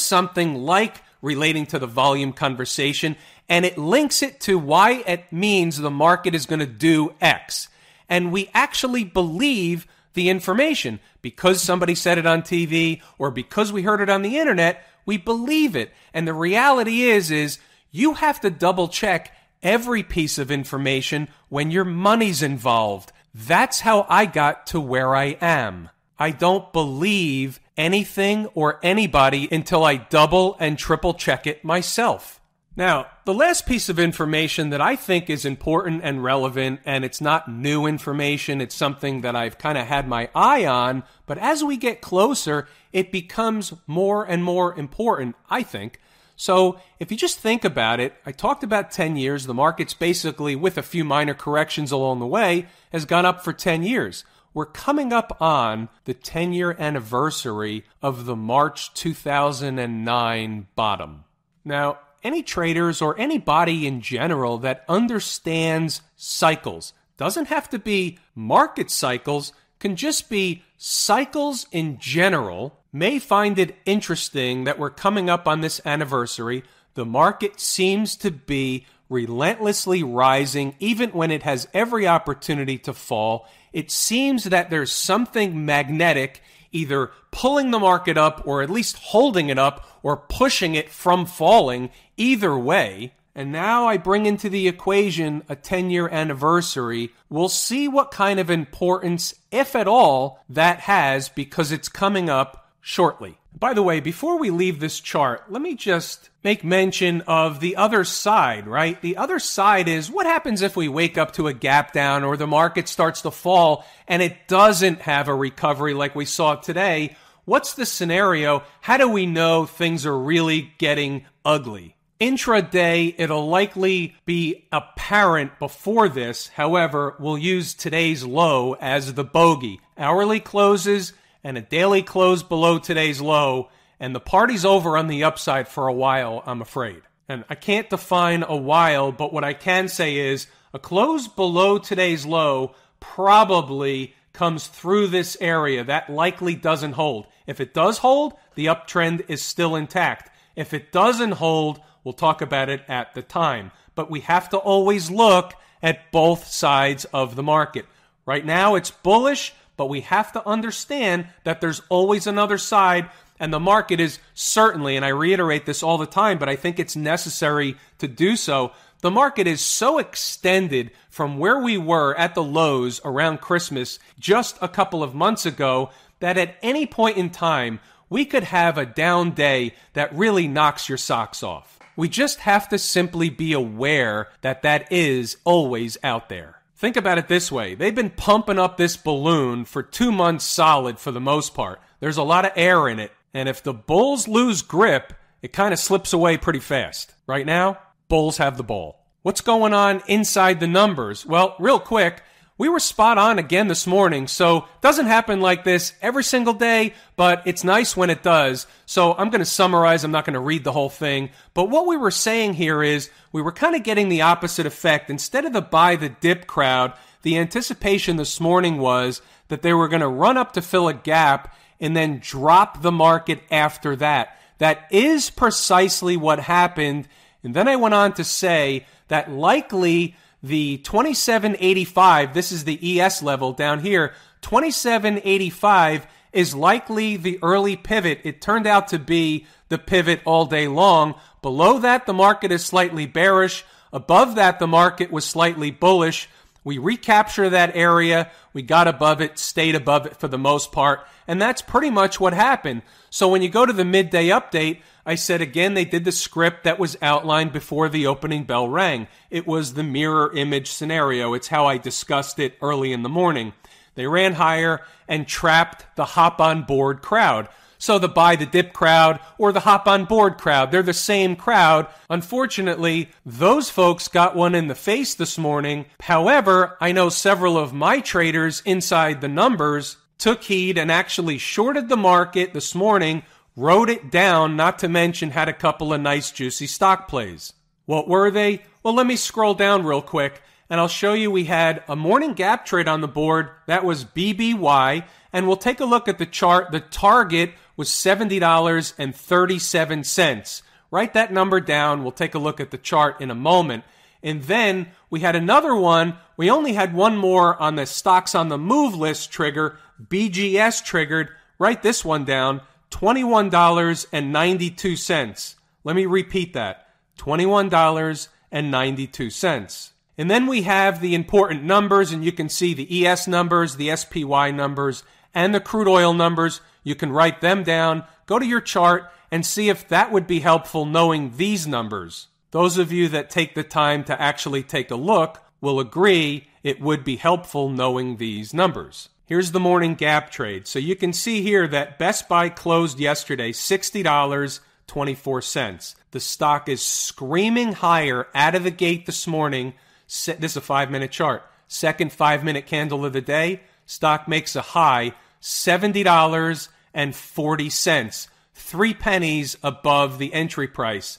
something 0.00 0.54
like 0.54 1.02
relating 1.22 1.64
to 1.66 1.78
the 1.78 1.86
volume 1.86 2.32
conversation, 2.32 3.16
and 3.48 3.64
it 3.64 3.78
links 3.78 4.22
it 4.22 4.40
to 4.40 4.58
why 4.58 5.02
it 5.06 5.32
means 5.32 5.78
the 5.78 5.90
market 5.90 6.34
is 6.34 6.46
going 6.46 6.60
to 6.60 6.66
do 6.66 7.14
X. 7.20 7.68
And 8.08 8.32
we 8.32 8.50
actually 8.52 9.04
believe 9.04 9.86
the 10.14 10.28
information. 10.28 11.00
Because 11.20 11.62
somebody 11.62 11.94
said 11.94 12.18
it 12.18 12.26
on 12.26 12.42
TV 12.42 13.00
or 13.18 13.30
because 13.30 13.72
we 13.72 13.82
heard 13.82 14.00
it 14.00 14.10
on 14.10 14.22
the 14.22 14.38
internet, 14.38 14.84
we 15.06 15.16
believe 15.16 15.76
it. 15.76 15.92
And 16.12 16.26
the 16.26 16.34
reality 16.34 17.02
is, 17.02 17.30
is 17.30 17.58
you 17.90 18.14
have 18.14 18.40
to 18.40 18.50
double 18.50 18.88
check 18.88 19.34
every 19.62 20.02
piece 20.02 20.38
of 20.38 20.50
information 20.50 21.28
when 21.48 21.70
your 21.70 21.84
money's 21.84 22.42
involved. 22.42 23.12
That's 23.34 23.80
how 23.80 24.06
I 24.08 24.26
got 24.26 24.66
to 24.68 24.80
where 24.80 25.14
I 25.14 25.36
am. 25.40 25.88
I 26.22 26.30
don't 26.30 26.72
believe 26.72 27.58
anything 27.76 28.46
or 28.54 28.78
anybody 28.80 29.48
until 29.50 29.82
I 29.82 29.96
double 29.96 30.56
and 30.60 30.78
triple 30.78 31.14
check 31.14 31.48
it 31.48 31.64
myself. 31.64 32.40
Now, 32.76 33.08
the 33.24 33.34
last 33.34 33.66
piece 33.66 33.88
of 33.88 33.98
information 33.98 34.70
that 34.70 34.80
I 34.80 34.94
think 34.94 35.28
is 35.28 35.44
important 35.44 36.02
and 36.04 36.22
relevant, 36.22 36.78
and 36.84 37.04
it's 37.04 37.20
not 37.20 37.50
new 37.50 37.86
information, 37.86 38.60
it's 38.60 38.76
something 38.76 39.22
that 39.22 39.34
I've 39.34 39.58
kind 39.58 39.76
of 39.76 39.88
had 39.88 40.06
my 40.06 40.30
eye 40.32 40.64
on, 40.64 41.02
but 41.26 41.38
as 41.38 41.64
we 41.64 41.76
get 41.76 42.00
closer, 42.00 42.68
it 42.92 43.10
becomes 43.10 43.74
more 43.88 44.22
and 44.22 44.44
more 44.44 44.78
important, 44.78 45.34
I 45.50 45.64
think. 45.64 45.98
So, 46.36 46.78
if 47.00 47.10
you 47.10 47.16
just 47.16 47.40
think 47.40 47.64
about 47.64 47.98
it, 47.98 48.14
I 48.24 48.30
talked 48.30 48.62
about 48.62 48.92
10 48.92 49.16
years. 49.16 49.46
The 49.46 49.54
market's 49.54 49.92
basically, 49.92 50.54
with 50.54 50.78
a 50.78 50.82
few 50.82 51.04
minor 51.04 51.34
corrections 51.34 51.90
along 51.90 52.20
the 52.20 52.28
way, 52.28 52.68
has 52.92 53.06
gone 53.06 53.26
up 53.26 53.42
for 53.42 53.52
10 53.52 53.82
years. 53.82 54.24
We're 54.54 54.66
coming 54.66 55.12
up 55.12 55.36
on 55.40 55.88
the 56.04 56.14
10 56.14 56.52
year 56.52 56.76
anniversary 56.78 57.84
of 58.02 58.26
the 58.26 58.36
March 58.36 58.92
2009 58.94 60.66
bottom. 60.74 61.24
Now, 61.64 61.98
any 62.22 62.42
traders 62.42 63.02
or 63.02 63.18
anybody 63.18 63.86
in 63.86 64.00
general 64.00 64.58
that 64.58 64.84
understands 64.88 66.02
cycles. 66.16 66.92
Doesn't 67.16 67.48
have 67.48 67.68
to 67.70 67.78
be 67.78 68.18
market 68.34 68.90
cycles, 68.90 69.52
can 69.78 69.96
just 69.96 70.28
be 70.30 70.62
cycles 70.76 71.66
in 71.72 71.98
general. 71.98 72.78
May 72.92 73.18
find 73.18 73.58
it 73.58 73.76
interesting 73.84 74.64
that 74.64 74.78
we're 74.78 74.90
coming 74.90 75.28
up 75.28 75.48
on 75.48 75.60
this 75.60 75.80
anniversary. 75.84 76.62
The 76.94 77.04
market 77.04 77.58
seems 77.58 78.16
to 78.16 78.30
be 78.30 78.86
relentlessly 79.08 80.02
rising, 80.02 80.74
even 80.78 81.10
when 81.10 81.30
it 81.30 81.42
has 81.42 81.68
every 81.74 82.06
opportunity 82.06 82.78
to 82.78 82.92
fall. 82.92 83.46
It 83.72 83.90
seems 83.90 84.44
that 84.44 84.70
there's 84.70 84.92
something 84.92 85.64
magnetic 85.64 86.42
either 86.72 87.12
pulling 87.30 87.70
the 87.70 87.78
market 87.78 88.16
up 88.16 88.42
or 88.46 88.62
at 88.62 88.70
least 88.70 88.96
holding 88.98 89.48
it 89.48 89.58
up 89.58 89.86
or 90.02 90.16
pushing 90.16 90.74
it 90.74 90.90
from 90.90 91.26
falling 91.26 91.90
either 92.16 92.56
way. 92.56 93.12
And 93.34 93.50
now 93.50 93.86
I 93.86 93.96
bring 93.96 94.26
into 94.26 94.48
the 94.50 94.68
equation 94.68 95.42
a 95.48 95.56
10 95.56 95.90
year 95.90 96.08
anniversary. 96.08 97.12
We'll 97.30 97.48
see 97.48 97.88
what 97.88 98.10
kind 98.10 98.38
of 98.38 98.50
importance, 98.50 99.34
if 99.50 99.74
at 99.74 99.88
all, 99.88 100.44
that 100.48 100.80
has 100.80 101.28
because 101.28 101.72
it's 101.72 101.88
coming 101.88 102.28
up 102.28 102.70
shortly. 102.80 103.38
By 103.58 103.74
the 103.74 103.82
way, 103.82 104.00
before 104.00 104.38
we 104.38 104.50
leave 104.50 104.80
this 104.80 104.98
chart, 104.98 105.44
let 105.50 105.62
me 105.62 105.74
just 105.74 106.30
make 106.42 106.64
mention 106.64 107.20
of 107.22 107.60
the 107.60 107.76
other 107.76 108.02
side, 108.02 108.66
right? 108.66 109.00
The 109.00 109.16
other 109.16 109.38
side 109.38 109.88
is 109.88 110.10
what 110.10 110.26
happens 110.26 110.62
if 110.62 110.76
we 110.76 110.88
wake 110.88 111.16
up 111.16 111.32
to 111.34 111.46
a 111.46 111.52
gap 111.54 111.92
down 111.92 112.24
or 112.24 112.36
the 112.36 112.46
market 112.46 112.88
starts 112.88 113.22
to 113.22 113.30
fall 113.30 113.84
and 114.08 114.20
it 114.20 114.48
doesn't 114.48 115.02
have 115.02 115.28
a 115.28 115.34
recovery 115.34 115.94
like 115.94 116.14
we 116.14 116.24
saw 116.24 116.56
today? 116.56 117.16
What's 117.44 117.74
the 117.74 117.86
scenario? 117.86 118.62
How 118.80 118.96
do 118.96 119.08
we 119.08 119.26
know 119.26 119.66
things 119.66 120.06
are 120.06 120.18
really 120.18 120.72
getting 120.78 121.24
ugly? 121.44 121.96
Intraday, 122.20 123.16
it'll 123.18 123.48
likely 123.48 124.14
be 124.24 124.68
apparent 124.70 125.58
before 125.58 126.08
this. 126.08 126.46
However, 126.48 127.16
we'll 127.18 127.38
use 127.38 127.74
today's 127.74 128.24
low 128.24 128.74
as 128.74 129.14
the 129.14 129.24
bogey. 129.24 129.80
Hourly 129.98 130.38
closes 130.38 131.14
and 131.44 131.58
a 131.58 131.62
daily 131.62 132.02
close 132.02 132.42
below 132.42 132.78
today's 132.78 133.20
low, 133.20 133.68
and 133.98 134.14
the 134.14 134.20
party's 134.20 134.64
over 134.64 134.96
on 134.96 135.06
the 135.06 135.24
upside 135.24 135.68
for 135.68 135.86
a 135.86 135.92
while, 135.92 136.42
I'm 136.46 136.60
afraid. 136.60 137.02
And 137.28 137.44
I 137.48 137.54
can't 137.54 137.88
define 137.88 138.42
a 138.42 138.56
while, 138.56 139.12
but 139.12 139.32
what 139.32 139.44
I 139.44 139.54
can 139.54 139.88
say 139.88 140.16
is 140.16 140.46
a 140.74 140.78
close 140.78 141.28
below 141.28 141.78
today's 141.78 142.26
low 142.26 142.74
probably 143.00 144.14
comes 144.32 144.66
through 144.66 145.08
this 145.08 145.36
area. 145.40 145.84
That 145.84 146.10
likely 146.10 146.54
doesn't 146.54 146.92
hold. 146.92 147.26
If 147.46 147.60
it 147.60 147.74
does 147.74 147.98
hold, 147.98 148.34
the 148.54 148.66
uptrend 148.66 149.24
is 149.28 149.42
still 149.42 149.76
intact. 149.76 150.30
If 150.56 150.74
it 150.74 150.92
doesn't 150.92 151.32
hold, 151.32 151.80
we'll 152.04 152.12
talk 152.12 152.40
about 152.40 152.68
it 152.68 152.82
at 152.88 153.14
the 153.14 153.22
time. 153.22 153.72
But 153.94 154.10
we 154.10 154.20
have 154.20 154.48
to 154.50 154.56
always 154.56 155.10
look 155.10 155.54
at 155.82 156.10
both 156.12 156.46
sides 156.46 157.04
of 157.06 157.36
the 157.36 157.42
market. 157.42 157.86
Right 158.24 158.44
now, 158.44 158.74
it's 158.76 158.90
bullish 158.90 159.52
but 159.82 159.88
we 159.88 160.02
have 160.02 160.30
to 160.30 160.48
understand 160.48 161.26
that 161.42 161.60
there's 161.60 161.82
always 161.88 162.28
another 162.28 162.56
side 162.56 163.10
and 163.40 163.52
the 163.52 163.58
market 163.58 163.98
is 163.98 164.20
certainly, 164.32 164.94
and 164.94 165.04
I 165.04 165.08
reiterate 165.08 165.66
this 165.66 165.82
all 165.82 165.98
the 165.98 166.06
time, 166.06 166.38
but 166.38 166.48
I 166.48 166.54
think 166.54 166.78
it's 166.78 166.94
necessary 166.94 167.74
to 167.98 168.06
do 168.06 168.36
so. 168.36 168.70
The 169.00 169.10
market 169.10 169.48
is 169.48 169.60
so 169.60 169.98
extended 169.98 170.92
from 171.10 171.36
where 171.36 171.58
we 171.58 171.78
were 171.78 172.14
at 172.16 172.36
the 172.36 172.44
lows 172.44 173.00
around 173.04 173.40
Christmas 173.40 173.98
just 174.20 174.56
a 174.62 174.68
couple 174.68 175.02
of 175.02 175.16
months 175.16 175.46
ago 175.46 175.90
that 176.20 176.38
at 176.38 176.54
any 176.62 176.86
point 176.86 177.16
in 177.16 177.28
time, 177.28 177.80
we 178.08 178.24
could 178.24 178.44
have 178.44 178.78
a 178.78 178.86
down 178.86 179.32
day 179.32 179.74
that 179.94 180.14
really 180.14 180.46
knocks 180.46 180.88
your 180.88 180.96
socks 180.96 181.42
off. 181.42 181.80
We 181.96 182.08
just 182.08 182.38
have 182.38 182.68
to 182.68 182.78
simply 182.78 183.30
be 183.30 183.52
aware 183.52 184.28
that 184.42 184.62
that 184.62 184.92
is 184.92 185.38
always 185.42 185.98
out 186.04 186.28
there. 186.28 186.61
Think 186.82 186.96
about 186.96 187.16
it 187.16 187.28
this 187.28 187.52
way 187.52 187.76
they've 187.76 187.94
been 187.94 188.10
pumping 188.10 188.58
up 188.58 188.76
this 188.76 188.96
balloon 188.96 189.64
for 189.64 189.84
two 189.84 190.10
months 190.10 190.44
solid 190.44 190.98
for 190.98 191.12
the 191.12 191.20
most 191.20 191.54
part. 191.54 191.80
There's 192.00 192.16
a 192.16 192.24
lot 192.24 192.44
of 192.44 192.50
air 192.56 192.88
in 192.88 192.98
it. 192.98 193.12
And 193.32 193.48
if 193.48 193.62
the 193.62 193.72
Bulls 193.72 194.26
lose 194.26 194.62
grip, 194.62 195.12
it 195.42 195.52
kind 195.52 195.72
of 195.72 195.78
slips 195.78 196.12
away 196.12 196.38
pretty 196.38 196.58
fast. 196.58 197.14
Right 197.24 197.46
now, 197.46 197.78
Bulls 198.08 198.38
have 198.38 198.56
the 198.56 198.64
ball. 198.64 199.06
What's 199.22 199.42
going 199.42 199.72
on 199.72 200.02
inside 200.08 200.58
the 200.58 200.66
numbers? 200.66 201.24
Well, 201.24 201.54
real 201.60 201.78
quick, 201.78 202.20
we 202.58 202.68
were 202.68 202.80
spot 202.80 203.18
on 203.18 203.38
again 203.38 203.68
this 203.68 203.86
morning. 203.86 204.28
So 204.28 204.66
doesn't 204.80 205.06
happen 205.06 205.40
like 205.40 205.64
this 205.64 205.94
every 206.02 206.22
single 206.22 206.54
day, 206.54 206.94
but 207.16 207.42
it's 207.46 207.64
nice 207.64 207.96
when 207.96 208.10
it 208.10 208.22
does. 208.22 208.66
So 208.86 209.14
I'm 209.14 209.30
going 209.30 209.40
to 209.40 209.46
summarize. 209.46 210.04
I'm 210.04 210.10
not 210.10 210.24
going 210.24 210.34
to 210.34 210.40
read 210.40 210.64
the 210.64 210.72
whole 210.72 210.90
thing. 210.90 211.30
But 211.54 211.70
what 211.70 211.86
we 211.86 211.96
were 211.96 212.10
saying 212.10 212.54
here 212.54 212.82
is 212.82 213.10
we 213.32 213.42
were 213.42 213.52
kind 213.52 213.74
of 213.74 213.82
getting 213.82 214.08
the 214.08 214.22
opposite 214.22 214.66
effect. 214.66 215.10
Instead 215.10 215.44
of 215.44 215.52
the 215.52 215.62
buy 215.62 215.96
the 215.96 216.10
dip 216.10 216.46
crowd, 216.46 216.92
the 217.22 217.38
anticipation 217.38 218.16
this 218.16 218.40
morning 218.40 218.78
was 218.78 219.22
that 219.48 219.62
they 219.62 219.72
were 219.72 219.88
going 219.88 220.00
to 220.00 220.08
run 220.08 220.36
up 220.36 220.52
to 220.52 220.62
fill 220.62 220.88
a 220.88 220.94
gap 220.94 221.56
and 221.80 221.96
then 221.96 222.20
drop 222.22 222.82
the 222.82 222.92
market 222.92 223.40
after 223.50 223.96
that. 223.96 224.38
That 224.58 224.86
is 224.90 225.30
precisely 225.30 226.16
what 226.16 226.38
happened. 226.38 227.08
And 227.42 227.54
then 227.54 227.66
I 227.66 227.76
went 227.76 227.94
on 227.94 228.12
to 228.14 228.24
say 228.24 228.86
that 229.08 229.30
likely 229.30 230.14
the 230.42 230.78
2785, 230.78 232.34
this 232.34 232.52
is 232.52 232.64
the 232.64 233.00
ES 233.00 233.22
level 233.22 233.52
down 233.52 233.80
here, 233.80 234.14
2785 234.42 236.06
is 236.32 236.54
likely 236.54 237.16
the 237.16 237.38
early 237.42 237.76
pivot. 237.76 238.20
It 238.24 238.40
turned 238.40 238.66
out 238.66 238.88
to 238.88 238.98
be 238.98 239.46
the 239.68 239.78
pivot 239.78 240.20
all 240.24 240.46
day 240.46 240.66
long. 240.66 241.14
Below 241.42 241.78
that, 241.80 242.06
the 242.06 242.14
market 242.14 242.50
is 242.50 242.64
slightly 242.64 243.06
bearish. 243.06 243.64
Above 243.92 244.36
that, 244.36 244.58
the 244.58 244.66
market 244.66 245.12
was 245.12 245.24
slightly 245.24 245.70
bullish. 245.70 246.28
We 246.64 246.78
recapture 246.78 247.50
that 247.50 247.76
area. 247.76 248.30
We 248.52 248.62
got 248.62 248.88
above 248.88 249.20
it, 249.20 249.38
stayed 249.38 249.74
above 249.74 250.06
it 250.06 250.16
for 250.16 250.28
the 250.28 250.38
most 250.38 250.72
part. 250.72 251.06
And 251.26 251.40
that's 251.40 251.60
pretty 251.60 251.90
much 251.90 252.20
what 252.20 252.32
happened. 252.32 252.82
So 253.10 253.28
when 253.28 253.42
you 253.42 253.48
go 253.48 253.66
to 253.66 253.72
the 253.72 253.84
midday 253.84 254.28
update, 254.28 254.80
I 255.04 255.16
said 255.16 255.40
again, 255.40 255.74
they 255.74 255.84
did 255.84 256.04
the 256.04 256.12
script 256.12 256.64
that 256.64 256.78
was 256.78 256.96
outlined 257.02 257.52
before 257.52 257.88
the 257.88 258.06
opening 258.06 258.44
bell 258.44 258.68
rang. 258.68 259.08
It 259.30 259.46
was 259.46 259.74
the 259.74 259.82
mirror 259.82 260.32
image 260.34 260.70
scenario. 260.70 261.34
It's 261.34 261.48
how 261.48 261.66
I 261.66 261.78
discussed 261.78 262.38
it 262.38 262.56
early 262.62 262.92
in 262.92 263.02
the 263.02 263.08
morning. 263.08 263.52
They 263.94 264.06
ran 264.06 264.34
higher 264.34 264.80
and 265.08 265.26
trapped 265.26 265.84
the 265.96 266.04
hop 266.04 266.40
on 266.40 266.62
board 266.62 267.02
crowd. 267.02 267.48
So 267.78 267.98
the 267.98 268.08
buy 268.08 268.36
the 268.36 268.46
dip 268.46 268.72
crowd 268.72 269.18
or 269.38 269.52
the 269.52 269.60
hop 269.60 269.88
on 269.88 270.04
board 270.04 270.38
crowd, 270.38 270.70
they're 270.70 270.84
the 270.84 270.94
same 270.94 271.34
crowd. 271.34 271.88
Unfortunately, 272.08 273.10
those 273.26 273.70
folks 273.70 274.06
got 274.06 274.36
one 274.36 274.54
in 274.54 274.68
the 274.68 274.76
face 274.76 275.14
this 275.14 275.36
morning. 275.36 275.86
However, 276.00 276.76
I 276.80 276.92
know 276.92 277.08
several 277.08 277.58
of 277.58 277.72
my 277.72 277.98
traders 277.98 278.62
inside 278.64 279.20
the 279.20 279.26
numbers 279.26 279.96
took 280.16 280.44
heed 280.44 280.78
and 280.78 280.92
actually 280.92 281.36
shorted 281.36 281.88
the 281.88 281.96
market 281.96 282.54
this 282.54 282.76
morning, 282.76 283.24
wrote 283.56 283.90
it 283.90 284.10
down, 284.10 284.56
not 284.56 284.78
to 284.80 284.88
mention 284.88 285.30
had 285.30 285.48
a 285.48 285.52
couple 285.52 285.92
of 285.92 286.00
nice 286.00 286.30
juicy 286.30 286.66
stock 286.66 287.08
plays. 287.08 287.52
What 287.86 288.08
were 288.08 288.30
they? 288.30 288.62
Well, 288.82 288.94
let 288.94 289.06
me 289.06 289.16
scroll 289.16 289.54
down 289.54 289.84
real 289.84 290.02
quick 290.02 290.42
and 290.72 290.80
I'll 290.80 290.88
show 290.88 291.12
you 291.12 291.30
we 291.30 291.44
had 291.44 291.84
a 291.86 291.94
morning 291.94 292.32
gap 292.32 292.64
trade 292.64 292.88
on 292.88 293.02
the 293.02 293.06
board. 293.06 293.50
That 293.66 293.84
was 293.84 294.06
BBY. 294.06 295.04
And 295.30 295.46
we'll 295.46 295.58
take 295.58 295.80
a 295.80 295.84
look 295.84 296.08
at 296.08 296.16
the 296.16 296.24
chart. 296.24 296.72
The 296.72 296.80
target 296.80 297.52
was 297.76 297.90
$70.37. 297.90 300.62
Write 300.90 301.12
that 301.12 301.30
number 301.30 301.60
down. 301.60 302.02
We'll 302.02 302.10
take 302.10 302.34
a 302.34 302.38
look 302.38 302.58
at 302.58 302.70
the 302.70 302.78
chart 302.78 303.20
in 303.20 303.30
a 303.30 303.34
moment. 303.34 303.84
And 304.22 304.44
then 304.44 304.92
we 305.10 305.20
had 305.20 305.36
another 305.36 305.76
one. 305.76 306.16
We 306.38 306.50
only 306.50 306.72
had 306.72 306.94
one 306.94 307.18
more 307.18 307.60
on 307.60 307.76
the 307.76 307.84
stocks 307.84 308.34
on 308.34 308.48
the 308.48 308.56
move 308.56 308.94
list 308.94 309.30
trigger. 309.30 309.78
BGS 310.02 310.82
triggered. 310.82 311.28
Write 311.58 311.82
this 311.82 312.02
one 312.02 312.24
down. 312.24 312.62
$21.92. 312.92 315.54
Let 315.82 315.96
me 315.96 316.06
repeat 316.06 316.52
that. 316.52 316.86
$21.92. 317.18 319.90
And 320.18 320.30
then 320.30 320.46
we 320.46 320.62
have 320.62 321.00
the 321.00 321.14
important 321.14 321.64
numbers, 321.64 322.12
and 322.12 322.24
you 322.24 322.32
can 322.32 322.48
see 322.48 322.72
the 322.74 323.06
ES 323.06 323.26
numbers, 323.26 323.76
the 323.76 323.96
SPY 323.96 324.50
numbers, 324.50 325.02
and 325.34 325.54
the 325.54 325.60
crude 325.60 325.88
oil 325.88 326.12
numbers. 326.12 326.60
You 326.84 326.94
can 326.94 327.12
write 327.12 327.40
them 327.40 327.64
down, 327.64 328.04
go 328.26 328.38
to 328.38 328.46
your 328.46 328.60
chart, 328.60 329.10
and 329.30 329.46
see 329.46 329.70
if 329.70 329.88
that 329.88 330.12
would 330.12 330.26
be 330.26 330.40
helpful 330.40 330.84
knowing 330.84 331.36
these 331.36 331.66
numbers. 331.66 332.26
Those 332.50 332.76
of 332.76 332.92
you 332.92 333.08
that 333.08 333.30
take 333.30 333.54
the 333.54 333.64
time 333.64 334.04
to 334.04 334.20
actually 334.20 334.62
take 334.62 334.90
a 334.90 334.96
look 334.96 335.42
will 335.62 335.80
agree 335.80 336.48
it 336.62 336.82
would 336.82 337.02
be 337.02 337.16
helpful 337.16 337.70
knowing 337.70 338.18
these 338.18 338.52
numbers. 338.52 339.08
Here's 339.24 339.52
the 339.52 339.60
morning 339.60 339.94
gap 339.94 340.30
trade. 340.30 340.66
So 340.66 340.80
you 340.80 340.96
can 340.96 341.12
see 341.12 341.42
here 341.42 341.68
that 341.68 341.96
Best 341.98 342.28
Buy 342.28 342.48
closed 342.48 342.98
yesterday 342.98 343.52
$60.24. 343.52 345.94
The 346.10 346.20
stock 346.20 346.68
is 346.68 346.82
screaming 346.82 347.72
higher 347.72 348.26
out 348.34 348.56
of 348.56 348.64
the 348.64 348.70
gate 348.70 349.06
this 349.06 349.26
morning. 349.26 349.72
This 350.06 350.28
is 350.28 350.56
a 350.56 350.60
five 350.60 350.90
minute 350.90 351.12
chart. 351.12 351.42
Second 351.68 352.12
five 352.12 352.44
minute 352.44 352.66
candle 352.66 353.04
of 353.04 353.12
the 353.12 353.20
day. 353.20 353.60
Stock 353.86 354.26
makes 354.26 354.56
a 354.56 354.62
high 354.62 355.12
$70.40. 355.40 358.28
Three 358.54 358.94
pennies 358.94 359.56
above 359.62 360.18
the 360.18 360.34
entry 360.34 360.66
price. 360.68 361.18